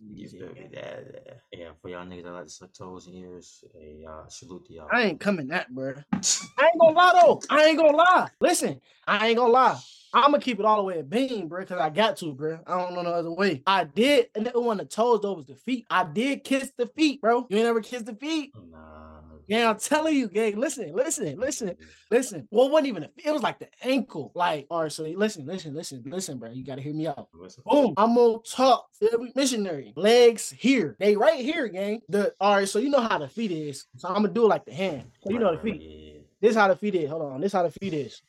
[0.00, 0.48] You feel?
[0.56, 1.34] Yeah, yeah.
[1.52, 4.72] yeah, for y'all niggas that like to suck toes and ears, hey, uh, salute to
[4.72, 4.88] y'all.
[4.92, 6.04] I ain't coming that, bruh.
[6.12, 7.40] I ain't gonna lie though.
[7.50, 8.28] I ain't gonna lie.
[8.40, 9.78] Listen, I ain't gonna lie.
[10.14, 12.58] I'm gonna keep it all the way at beam, bro, because I got to, bro.
[12.66, 13.62] I don't know no other way.
[13.66, 15.86] I did, and the one the toes though was the feet.
[15.90, 17.46] I did kiss the feet, bro.
[17.50, 18.52] You ain't ever kissed the feet?
[18.70, 19.15] Nah.
[19.46, 20.56] Yeah, I'm telling you, gang.
[20.56, 21.76] Listen, listen, listen,
[22.10, 22.48] listen.
[22.50, 23.04] Well, it wasn't even.
[23.04, 24.32] A, it was like the ankle.
[24.34, 24.92] Like, all right.
[24.92, 26.50] So listen, listen, listen, listen, bro.
[26.50, 27.18] You gotta hear me out.
[27.18, 27.30] Up?
[27.64, 27.94] Boom.
[27.96, 28.88] I'm on top.
[29.12, 29.92] Every missionary.
[29.96, 30.96] Legs here.
[30.98, 32.00] They right here, gang.
[32.08, 32.68] The all right.
[32.68, 33.86] So you know how the feet is.
[33.96, 35.10] So I'm gonna do it like the hand.
[35.22, 36.26] So you know the feet.
[36.40, 37.08] This how the feet is.
[37.10, 37.40] Hold on.
[37.40, 38.20] This how the feet is.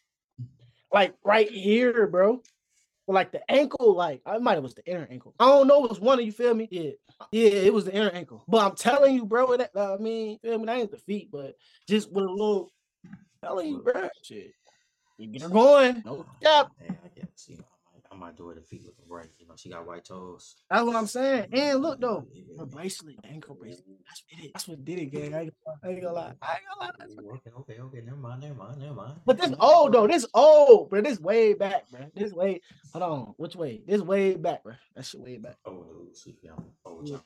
[0.93, 2.41] Like right here, bro.
[3.09, 5.33] Like the ankle, like I might have was the inner ankle.
[5.39, 5.85] I don't know.
[5.85, 6.67] It was one of you feel me?
[6.69, 6.91] Yeah,
[7.31, 8.43] yeah, it was the inner ankle.
[8.49, 9.55] But I'm telling you, bro.
[9.55, 10.65] That uh, I mean, feel me?
[10.65, 11.55] That ain't the feet, but
[11.87, 12.71] just with a little.
[13.41, 14.09] Telling you, bro.
[14.23, 14.51] Shit,
[15.17, 16.03] you get her going.
[16.05, 16.71] No cap.
[16.83, 17.47] Yeah, I guess.
[17.47, 17.57] You
[18.19, 19.29] know, I might, I might do it feet looking right.
[19.39, 20.55] You know, she got white toes.
[20.69, 21.47] That's what I'm saying.
[21.53, 22.25] And look though,
[22.57, 23.85] her bracelet, ankle bracelet.
[24.07, 24.51] That's what it.
[24.53, 25.33] That's what did it, gang.
[25.35, 26.33] I ain't, gonna- I ain't gonna lie.
[26.41, 26.91] I ain't gonna lie.
[26.99, 28.01] That's Okay, okay, okay.
[28.05, 29.19] Never mind, never mind, never mind.
[29.25, 31.01] But this old though, this old, bro.
[31.01, 32.01] This way back, bro.
[32.15, 32.61] This way.
[32.93, 33.81] Hold on, which way?
[33.87, 34.73] This way back, bro.
[34.95, 35.57] That shit way back.
[35.65, 37.17] Oh, see, yeah, I'm old, Yeah.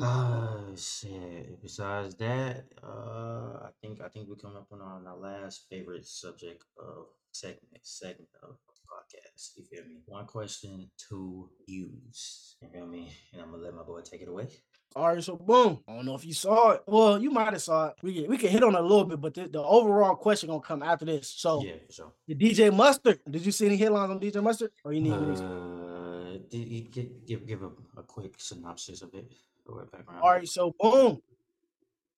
[0.00, 1.60] Ah, shit.
[1.62, 5.66] Besides that, uh, I think I think we come up on our, on our last
[5.70, 8.56] favorite subject of segment segment of
[8.90, 9.52] podcast.
[9.56, 10.00] You feel me?
[10.06, 12.56] One question, two views.
[12.62, 13.10] You feel me?
[13.32, 14.48] And I'm gonna let my boy take it away.
[14.96, 15.80] All right, so boom.
[15.86, 16.82] I don't know if you saw it.
[16.86, 17.94] Well, you might have saw it.
[18.02, 20.60] We can, we can hit on a little bit, but the, the overall question gonna
[20.60, 21.28] come after this.
[21.28, 22.12] So Yeah, for sure.
[22.26, 23.20] the DJ Mustard.
[23.30, 24.70] Did you see any headlines on DJ Mustard?
[24.84, 29.12] Or you need to- Uh, did you give give give a, a quick synopsis of
[29.14, 29.30] it?
[29.66, 30.22] Go right background.
[30.22, 31.20] All right, so boom.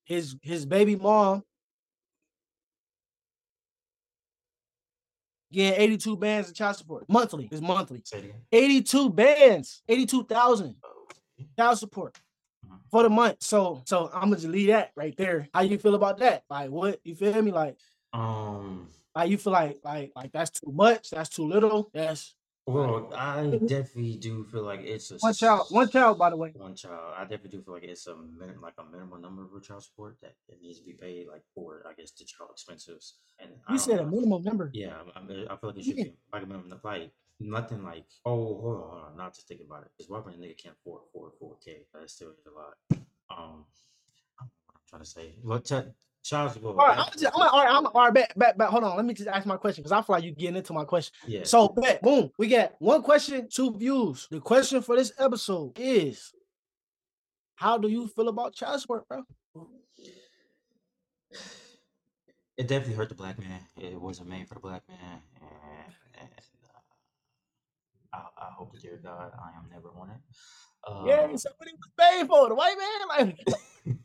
[0.04, 1.42] His his baby mom
[5.52, 7.48] getting 82 bands of child support monthly.
[7.50, 8.02] It's monthly.
[8.04, 8.42] Say it again.
[8.52, 11.48] 82 bands, 82,000 Okay.
[11.58, 12.18] child support
[12.66, 12.78] Mhm.
[12.90, 13.42] for the month.
[13.42, 15.48] So so I'm gonna just leave that right there.
[15.54, 16.44] How you feel about that?
[16.50, 17.50] Like what you feel me?
[17.52, 17.78] Like
[18.12, 18.88] Um.
[19.14, 21.90] like you feel like like like that's too much, that's too little.
[21.94, 22.36] That's
[22.66, 26.36] Well, I definitely do feel like it's a one child, one s- child, by the
[26.36, 26.52] way.
[26.54, 27.14] One child.
[27.16, 30.16] I definitely do feel like it's a min- like a minimum number for child support
[30.22, 33.14] that it needs to be paid like for I guess the child expenses.
[33.40, 34.10] And I You don't said a know.
[34.10, 34.70] minimum number.
[34.72, 35.22] Yeah, I, I
[35.54, 38.90] I feel like it should be like a minimum like nothing like oh hold on,
[38.90, 39.88] hold on not just think about it.
[39.96, 41.86] Because why would a nigga can't afford four four k?
[41.92, 42.74] That still is a lot.
[43.30, 43.64] Um,
[44.38, 45.34] I don't know what I'm trying to say.
[45.42, 45.60] Well,
[46.22, 46.78] ch- child support.
[46.78, 48.68] All right, I'm just, I'm, all right, I'm, all right, back, back, back.
[48.68, 50.72] Hold on, let me just ask my question because I feel like you getting into
[50.72, 51.12] my question.
[51.26, 51.44] yeah.
[51.44, 54.28] So, bet, boom, we got one question, two views.
[54.30, 56.32] The question for this episode is,
[57.54, 59.24] how do you feel about child support, bro?
[62.56, 63.60] it definitely hurt the black man.
[63.78, 66.30] It wasn't made for the black man, and, and
[68.12, 70.20] uh, I, I hope to dear God I am never on it.
[70.86, 73.38] Uh, Yeah, somebody was paying for the white man, like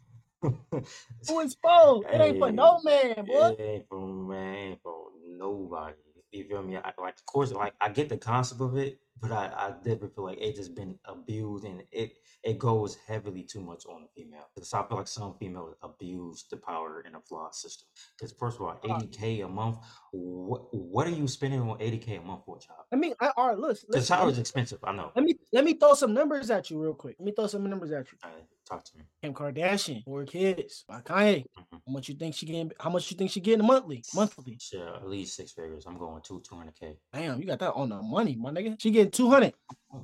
[1.28, 2.04] who is for?
[2.12, 3.56] It ain't for no man, boy.
[3.58, 5.96] It ain't for man, for nobody.
[6.32, 6.76] You feel me?
[6.78, 10.10] I, like, of course, like I get the concept of it, but I, I definitely
[10.14, 14.08] feel like it just been abused and it it goes heavily too much on the
[14.22, 14.46] female.
[14.54, 17.88] Because I feel like some females abuse the power in a flawed system.
[18.18, 19.78] Because first of all, Uh, 80k a month,
[20.12, 22.82] what what are you spending on 80k a month for a child?
[22.92, 25.12] I mean, I, all right, listen, The child is expensive, I know.
[25.16, 27.16] let me let me throw some numbers at you real quick.
[27.18, 28.18] Let me throw some numbers at you.
[28.26, 29.04] All right, talk to me.
[29.22, 31.46] Kim Kardashian, four kids by Kanye.
[31.58, 31.66] Mhm.
[31.86, 32.72] How much you think she getting?
[32.80, 34.04] How much you think she getting monthly?
[34.14, 34.58] Monthly.
[34.60, 35.86] Shit, at least six figures.
[35.86, 36.98] I'm going two 200k.
[37.14, 38.80] Damn, you got that on the money, my nigga.
[38.82, 39.54] She getting two hundred.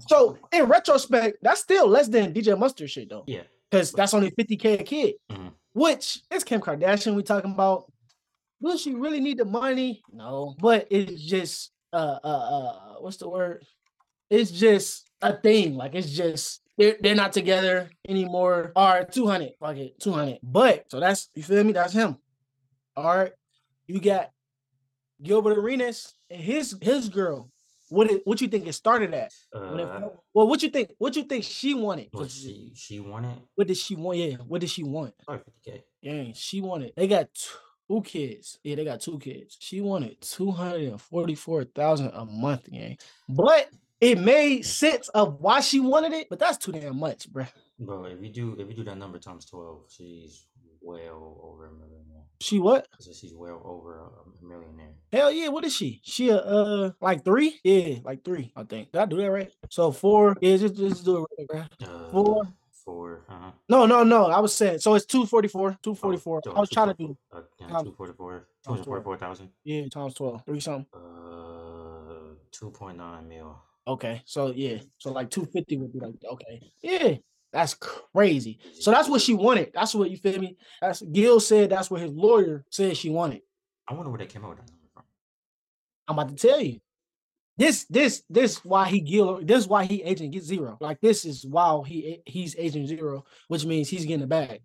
[0.07, 4.29] So in retrospect, that's still less than DJ Mustard shit though, yeah, because that's only
[4.31, 5.15] fifty k a kid.
[5.29, 5.53] Mhm.
[5.73, 7.15] Which is Kim Kardashian.
[7.15, 7.91] We talking about.
[8.63, 10.03] Does she really need the money?
[10.13, 13.65] No, but it's just uh uh uh what's the word?
[14.29, 15.75] It's just a thing.
[15.75, 18.71] Like it's just they're they're not together anymore.
[18.75, 19.51] All right, 200.
[19.59, 20.39] Fuck it, 200.
[20.43, 21.73] But so that's you feel me?
[21.73, 22.17] That's him.
[22.95, 23.31] All right.
[23.87, 24.31] You got
[25.21, 27.49] Gilbert Arenas and his his girl.
[27.89, 29.33] What it, what you think it started at?
[29.51, 30.91] When it uh, well, what you think?
[30.97, 32.07] What you think she wanted?
[32.11, 34.17] what she she wanted What did she want?
[34.17, 35.13] Yeah, what did she want?
[35.25, 35.81] probably 50k.
[36.01, 36.93] Yeah, she wanted.
[36.95, 37.27] They got
[37.89, 38.59] two kids.
[38.63, 39.57] Yeah, they got two kids.
[39.59, 42.97] She wanted two hundred and forty-four thousand a month, gang.
[43.27, 43.67] But
[44.01, 46.27] it made sense of why she wanted it.
[46.29, 47.47] But that's too damn much, bruh.
[47.79, 50.45] Bro, if you do if you do that number times 12, she's
[50.81, 52.25] well over a millionaire.
[52.39, 52.87] She what?
[52.99, 54.95] So she's well over a, millionaire.
[55.13, 56.01] Hell yeah, what is she?
[56.03, 57.59] She a uh like three?
[57.63, 58.91] Yeah, like three, I think.
[58.91, 59.51] Did I do that right?
[59.69, 60.35] So four.
[60.41, 61.87] Yeah, just, just do it right, bruh.
[61.87, 62.43] Uh, Four.
[62.83, 63.21] Four.
[63.29, 63.51] Uh-huh.
[63.69, 64.25] No, no, no.
[64.25, 65.69] I was saying so it's 244.
[65.69, 66.41] Oh, 244.
[66.43, 68.47] so I was trying to do Uh, yeah, two forty four.
[68.65, 69.49] Two hundred forty four thousand.
[69.63, 70.43] yeah, times 12.
[70.45, 70.87] Three something.
[70.93, 73.55] Uh, 2.9 mil.
[73.87, 77.15] Okay, so yeah, so like 250 would be like okay, yeah,
[77.51, 78.59] that's crazy.
[78.79, 79.71] So that's what she wanted.
[79.73, 80.57] That's what you feel me.
[80.81, 81.71] That's Gil said.
[81.71, 83.41] That's what his lawyer said she wanted.
[83.87, 85.03] I wonder where they came up with that number from.
[86.07, 86.79] I'm about to tell you.
[87.57, 89.41] This, this, this why he Gil.
[89.43, 90.77] This is why he agent get zero.
[90.79, 94.61] Like this is why he he's agent zero, which means he's getting the bag.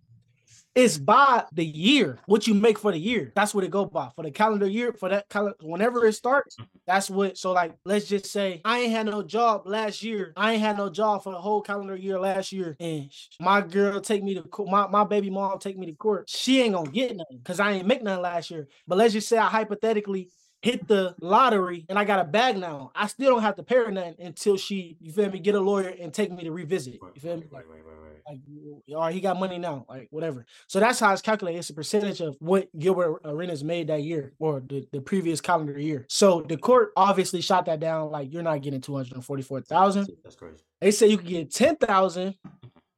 [0.77, 3.31] It's by the year, what you make for the year.
[3.35, 4.93] That's what it go by for the calendar year.
[4.93, 6.55] For that calendar, whenever it starts,
[6.85, 7.35] that's what.
[7.35, 10.33] So like, let's just say I ain't had no job last year.
[10.37, 13.99] I ain't had no job for the whole calendar year last year, and my girl
[13.99, 14.69] take me to court.
[14.69, 16.29] My, my baby mom take me to court.
[16.29, 18.67] She ain't gonna get nothing because I ain't make nothing last year.
[18.87, 20.29] But let's just say I hypothetically
[20.61, 22.91] hit the lottery and I got a bag now.
[22.93, 25.59] I still don't have to pay her nothing until she, you feel me, get a
[25.59, 26.99] lawyer and take me to revisit.
[27.15, 27.47] You feel me?
[27.51, 28.06] wait, wait, wait.
[28.27, 30.45] Like you- all right, he got money now, like whatever.
[30.67, 31.59] So that's how it's calculated.
[31.59, 35.79] It's a percentage of what Gilbert Arenas made that year or the, the previous calendar
[35.79, 36.05] year.
[36.09, 38.11] So the court obviously shot that down.
[38.11, 40.09] Like you're not getting two hundred forty four thousand.
[40.23, 40.63] That's crazy.
[40.81, 42.35] They say you can get ten thousand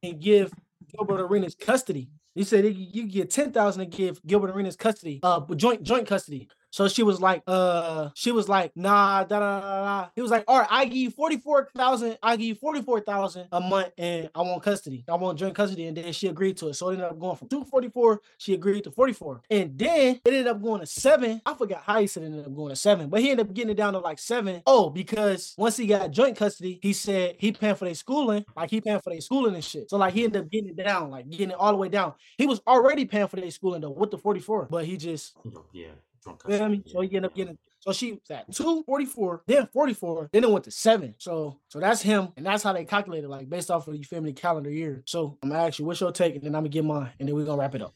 [0.02, 0.52] and give
[0.96, 2.10] Gilbert Arenas custody.
[2.34, 6.06] He said you you get ten thousand and give Gilbert Arenas custody, uh, joint joint
[6.06, 6.48] custody.
[6.70, 10.08] So she was like, uh, she was like, nah, da da da da.
[10.14, 12.82] He was like, all right, I give you forty four thousand, I give you forty
[12.82, 15.04] four thousand a month, and I want custody.
[15.08, 16.74] I want joint custody, and then she agreed to it.
[16.74, 19.76] So it ended up going from two forty four, she agreed to forty four, and
[19.78, 21.40] then it ended up going to seven.
[21.44, 23.54] I forgot how he said it ended up going to seven, but he ended up
[23.54, 24.62] getting it down to like seven.
[24.66, 28.70] Oh, because once he got joint custody, he said he paying for their schooling, like
[28.70, 29.90] he paying for their schooling and shit.
[29.90, 32.14] So like he ended up getting it down, like getting it all the way down.
[32.38, 35.34] He was already paying for their schooling though with the forty four, but he just
[35.72, 35.88] Yeah.
[36.22, 36.84] Drunk you know I mean?
[36.86, 40.64] So he ended up getting so she was at 244, then 44, then it went
[40.66, 41.14] to seven.
[41.18, 44.20] So so that's him, and that's how they calculated, like based off of you feel
[44.20, 45.02] me, calendar year.
[45.06, 47.26] So I'm gonna ask you, what's your take, and then I'm gonna get mine, and
[47.26, 47.94] then we're gonna wrap it up.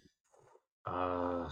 [0.87, 1.51] Uh,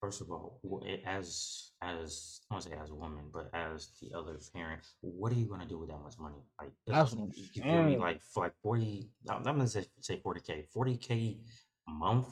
[0.00, 0.60] first of all,
[1.06, 5.36] as as I don't say as a woman, but as the other parent, what are
[5.36, 6.42] you gonna do with that much money?
[6.60, 7.96] Like, if- you feel me?
[7.96, 11.38] Like for like forty, I'm I'm gonna say say forty k, forty k
[11.88, 12.28] a month.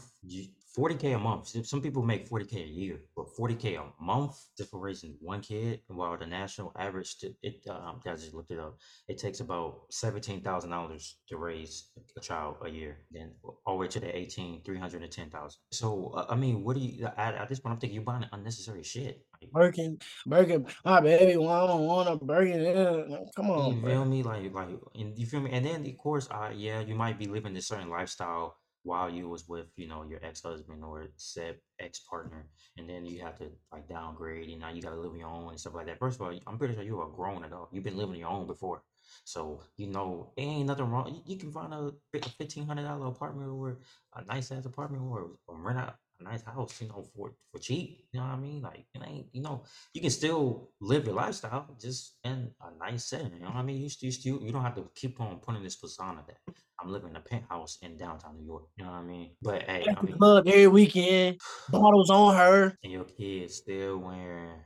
[0.75, 1.47] Forty k a month.
[1.67, 5.17] Some- people make forty k a year, but forty k a month just for raising
[5.21, 5.81] one kid.
[5.87, 8.77] While the national average, to, it um, I just looked it up.
[9.07, 13.07] It takes about seventeen thousand dollars to raise a child a year.
[13.13, 13.31] Then
[13.67, 15.61] all the way to the 18, 310,000.
[15.71, 17.75] So uh, I mean, what do you at, at this point?
[17.75, 19.25] I'm thinking you're buying unnecessary shit.
[19.53, 22.67] Birkin, Birkin, my baby, well, I don't want a Birkin.
[22.67, 23.05] uh,
[23.37, 23.91] Come on, you bro.
[23.91, 24.23] feel me?
[24.25, 25.51] Like, like, and you feel me?
[25.53, 29.29] And then of course, uh, yeah, you might be living this certain lifestyle while you
[29.29, 33.89] was with, you know, your ex-husband or said ex-partner, and then you have to like
[33.89, 35.99] downgrade, and now you gotta live on your own and stuff like that.
[35.99, 37.71] First of all, I'm pretty sure you're a grown adult.
[37.73, 38.83] You've been living on your own before,
[39.25, 41.23] so you know ain't nothing wrong.
[41.27, 43.79] You, can find a a fifteen hundred dollar apartment or
[44.15, 47.59] a nice ass apartment or, or rent out a nice house, you know, for for
[47.59, 48.07] cheap.
[48.13, 48.63] You know what I mean?
[48.63, 53.05] Like it ain't, you know, you can still live your lifestyle just in a nice
[53.07, 53.35] setting.
[53.35, 53.81] You know what I mean?
[53.83, 56.39] You still, you still, you don't have to keep on putting this persona that
[56.81, 58.65] I'm living in a penthouse in downtown New York.
[58.77, 59.37] You know what I mean?
[59.43, 61.41] But hey, I the mean, club every weekend,
[61.71, 62.79] bottles on her.
[62.83, 64.61] and your kids still wearing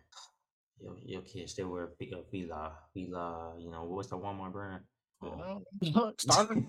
[0.80, 3.54] Your, your kids still wear Fi- Fila, Fila.
[3.58, 4.82] You know what's the Walmart brand?
[5.22, 5.62] Oh.
[6.18, 6.62] Starter.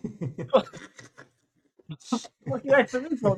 [2.45, 3.37] What you asking me for?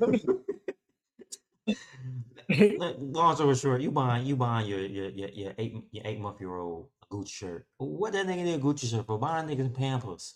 [2.49, 5.75] Let me- Like, Long story short, you buying you buying your your your, your eight
[5.91, 7.65] your eight month year old Gucci shirt.
[7.77, 9.17] What that nigga need a Gucci shirt for?
[9.19, 10.35] Buying niggas Pampers.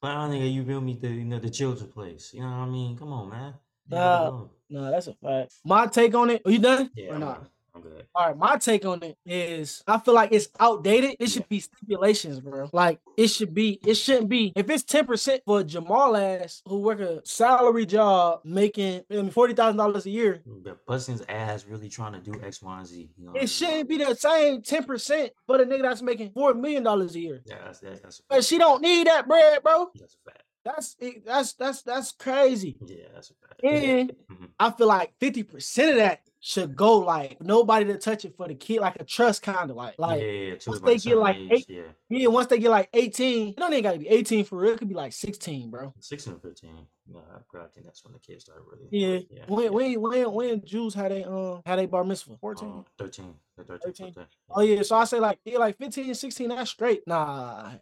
[0.00, 0.98] Buying nigga, you feel me?
[1.00, 2.32] The you know the children's place.
[2.34, 2.96] You know what I mean?
[2.96, 3.54] Come on, man.
[3.88, 4.46] Nah.
[4.70, 5.52] no, that's a fact.
[5.64, 6.42] My take on it.
[6.44, 6.90] Are you done?
[6.94, 7.48] Yeah, or not?
[7.82, 7.90] Good.
[7.90, 8.06] I'm good.
[8.14, 11.16] All right, my take on it is I feel like it's outdated.
[11.18, 12.68] It should be stipulations, bro.
[12.72, 14.52] Like it should be, it shouldn't be.
[14.56, 20.04] If it's 10% for Jamal ass who work a salary job making I mean, $40,000
[20.04, 20.42] a year,
[20.86, 23.10] busting his ass really trying to do X, Y, and Z.
[23.16, 23.44] You know what I mean?
[23.44, 27.42] it shouldn't be the same 10% for the nigga that's making $4 million a year.
[27.44, 29.90] Yeah, that's that, that's a But she don't need that bread, bro.
[29.94, 30.42] That's a fact.
[30.64, 30.96] That's
[31.26, 32.78] that's that's that's crazy.
[32.86, 33.62] Yeah, that's a fact.
[33.64, 34.12] And.
[34.58, 38.54] I feel like 50% of that should go like nobody to touch it for the
[38.54, 41.16] kid, like a trust kind of like like yeah, yeah, yeah, too, once they get
[41.16, 44.44] like eight- yeah, Yeah, once they get like 18, it don't even gotta be 18
[44.44, 44.74] for real.
[44.74, 45.94] It could be like 16, bro.
[45.98, 46.70] 16 or 15.
[47.10, 47.20] Yeah,
[47.54, 48.88] I think that's when the kids start really.
[48.90, 49.20] Yeah.
[49.30, 49.44] yeah.
[49.48, 49.70] When yeah.
[49.70, 52.36] when when when Jews had they um had they bar mitzvah?
[52.38, 52.68] 14.
[52.68, 53.34] Um, 13.
[53.56, 53.78] 13.
[53.82, 54.12] 13.
[54.12, 54.26] 13.
[54.50, 57.06] Oh yeah, so I say like yeah, like 15, 16, that's straight.
[57.06, 57.70] Nah.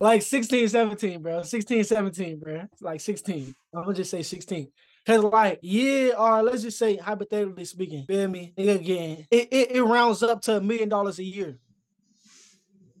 [0.00, 1.42] Like 16, 17, bro.
[1.42, 2.66] 16, 17, bro.
[2.72, 3.54] It's like 16.
[3.72, 4.66] I'm gonna just say 16.
[5.04, 8.52] Cause like, yeah, or let's just say hypothetically speaking, feel me?
[8.56, 11.58] Again, it, it, it rounds up to a million dollars a year.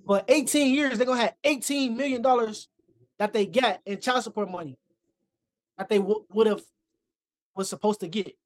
[0.04, 2.68] But 18 years, they're gonna have 18 million dollars
[3.20, 4.76] that they get in child support money
[5.78, 6.62] that they would have
[7.54, 8.36] was supposed to get.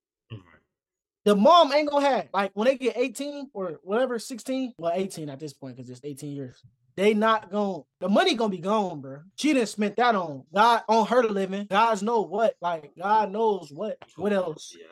[1.24, 5.30] The mom ain't gonna have like when they get 18 or whatever, 16, well, 18
[5.30, 6.62] at this point, because it's 18 years.
[6.96, 9.18] They not going the money gonna be gone, bro.
[9.36, 11.66] She didn't spent that on God on her living.
[11.68, 14.74] God's know what, like God knows what, what else.
[14.78, 14.86] Yeah.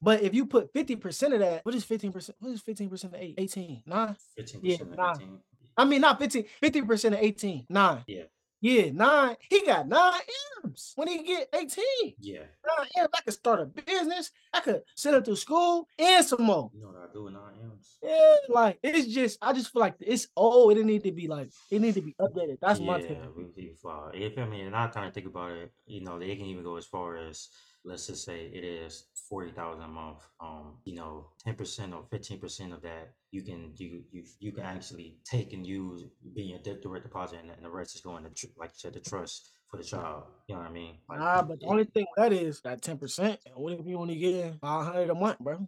[0.00, 2.30] But if you put 50% of that, what is 15%?
[2.40, 3.34] What is 15% of eight?
[3.38, 3.82] 18?
[3.86, 4.16] Nine?
[4.38, 5.14] 15% Yeah, of nah.
[5.14, 5.38] 18.
[5.76, 7.66] I mean, not 15, 50% of 18.
[7.68, 8.02] Nine.
[8.08, 8.24] Yeah.
[8.62, 9.34] Yeah, nine.
[9.50, 10.20] He got nine
[10.62, 11.84] M's when he get 18.
[12.20, 12.38] Yeah.
[12.38, 13.08] Nine M's.
[13.12, 14.30] I could start a business.
[14.54, 16.70] I could send him to school and some more.
[16.72, 17.98] You know what I do with 9 M's?
[18.00, 20.78] Yeah, like it's just I just feel like it's old.
[20.78, 22.58] It need to be like it need to be updated.
[22.62, 23.36] That's my yeah, take.
[23.36, 24.14] we too far.
[24.14, 24.60] You feel me?
[24.60, 25.72] And I kind of think about it.
[25.86, 27.48] You know, they can even go as far as
[27.84, 30.18] let's just say it is forty thousand a month.
[30.40, 34.52] Um, you know, ten percent or fifteen percent of that you can you you you
[34.52, 36.04] can actually take and use
[36.34, 38.78] being a di- direct deposit, and, and the rest is going to tr- like you
[38.78, 40.24] said the trust for the child.
[40.46, 40.98] You know what I mean?
[41.08, 43.40] Like, Nah, but the only thing that is that ten percent.
[43.54, 45.66] What if you only get five hundred a month, bro?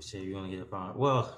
[0.00, 0.94] say you're gonna get a fine.
[0.96, 1.34] Well,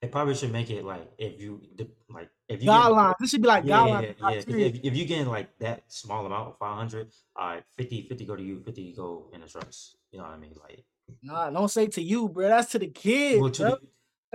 [0.00, 1.60] they probably should make it like if you
[2.08, 3.14] like if you get Guidelines.
[3.20, 4.14] This should be like Yeah, guidelines.
[4.20, 4.66] yeah, yeah.
[4.66, 8.36] If, if you getting like that small amount, five hundred, all right, 50, 50 go
[8.36, 9.96] to you, fifty go in the trust.
[10.10, 10.54] You know what I mean?
[10.60, 10.84] Like,
[11.22, 12.48] Nah, don't say to you, bro.
[12.48, 13.40] That's to the kid.
[13.40, 13.70] well, to bro.
[13.72, 13.80] the,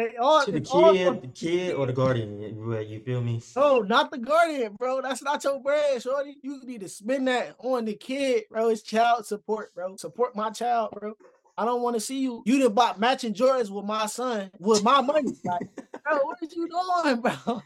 [0.01, 2.41] They all, to the it's all kid, the kid or the guardian.
[2.41, 3.39] You, you feel me?
[3.55, 4.99] No, not the guardian, bro.
[4.99, 6.37] That's not your bread, shorty.
[6.41, 8.69] You need to spend that on the kid, bro.
[8.69, 9.95] It's child support, bro.
[9.97, 11.13] Support my child, bro.
[11.55, 12.41] I don't want to see you.
[12.47, 15.33] You done bought matching Jordans with my son with my money.
[15.43, 15.69] Like,
[16.03, 17.61] bro, what are you doing, bro?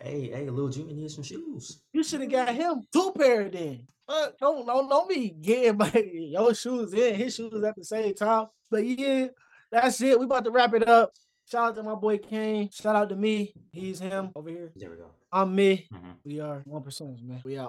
[0.00, 1.80] Hey, hey, little Jimmy needs some shoes.
[1.92, 3.86] You should have got him two pair then.
[4.06, 8.14] Fuck, don't don't don't be getting my your shoes in his shoes at the same
[8.14, 8.46] time.
[8.70, 9.26] But yeah,
[9.72, 10.18] that's it.
[10.20, 11.12] We about to wrap it up.
[11.50, 12.70] Shout out to my boy Kane.
[12.70, 13.52] Shout out to me.
[13.72, 14.70] He's him over here.
[14.76, 15.10] There we go.
[15.32, 15.88] I'm me.
[15.92, 16.14] Mhm.
[16.24, 17.42] We are one percent, man.
[17.44, 17.68] We out.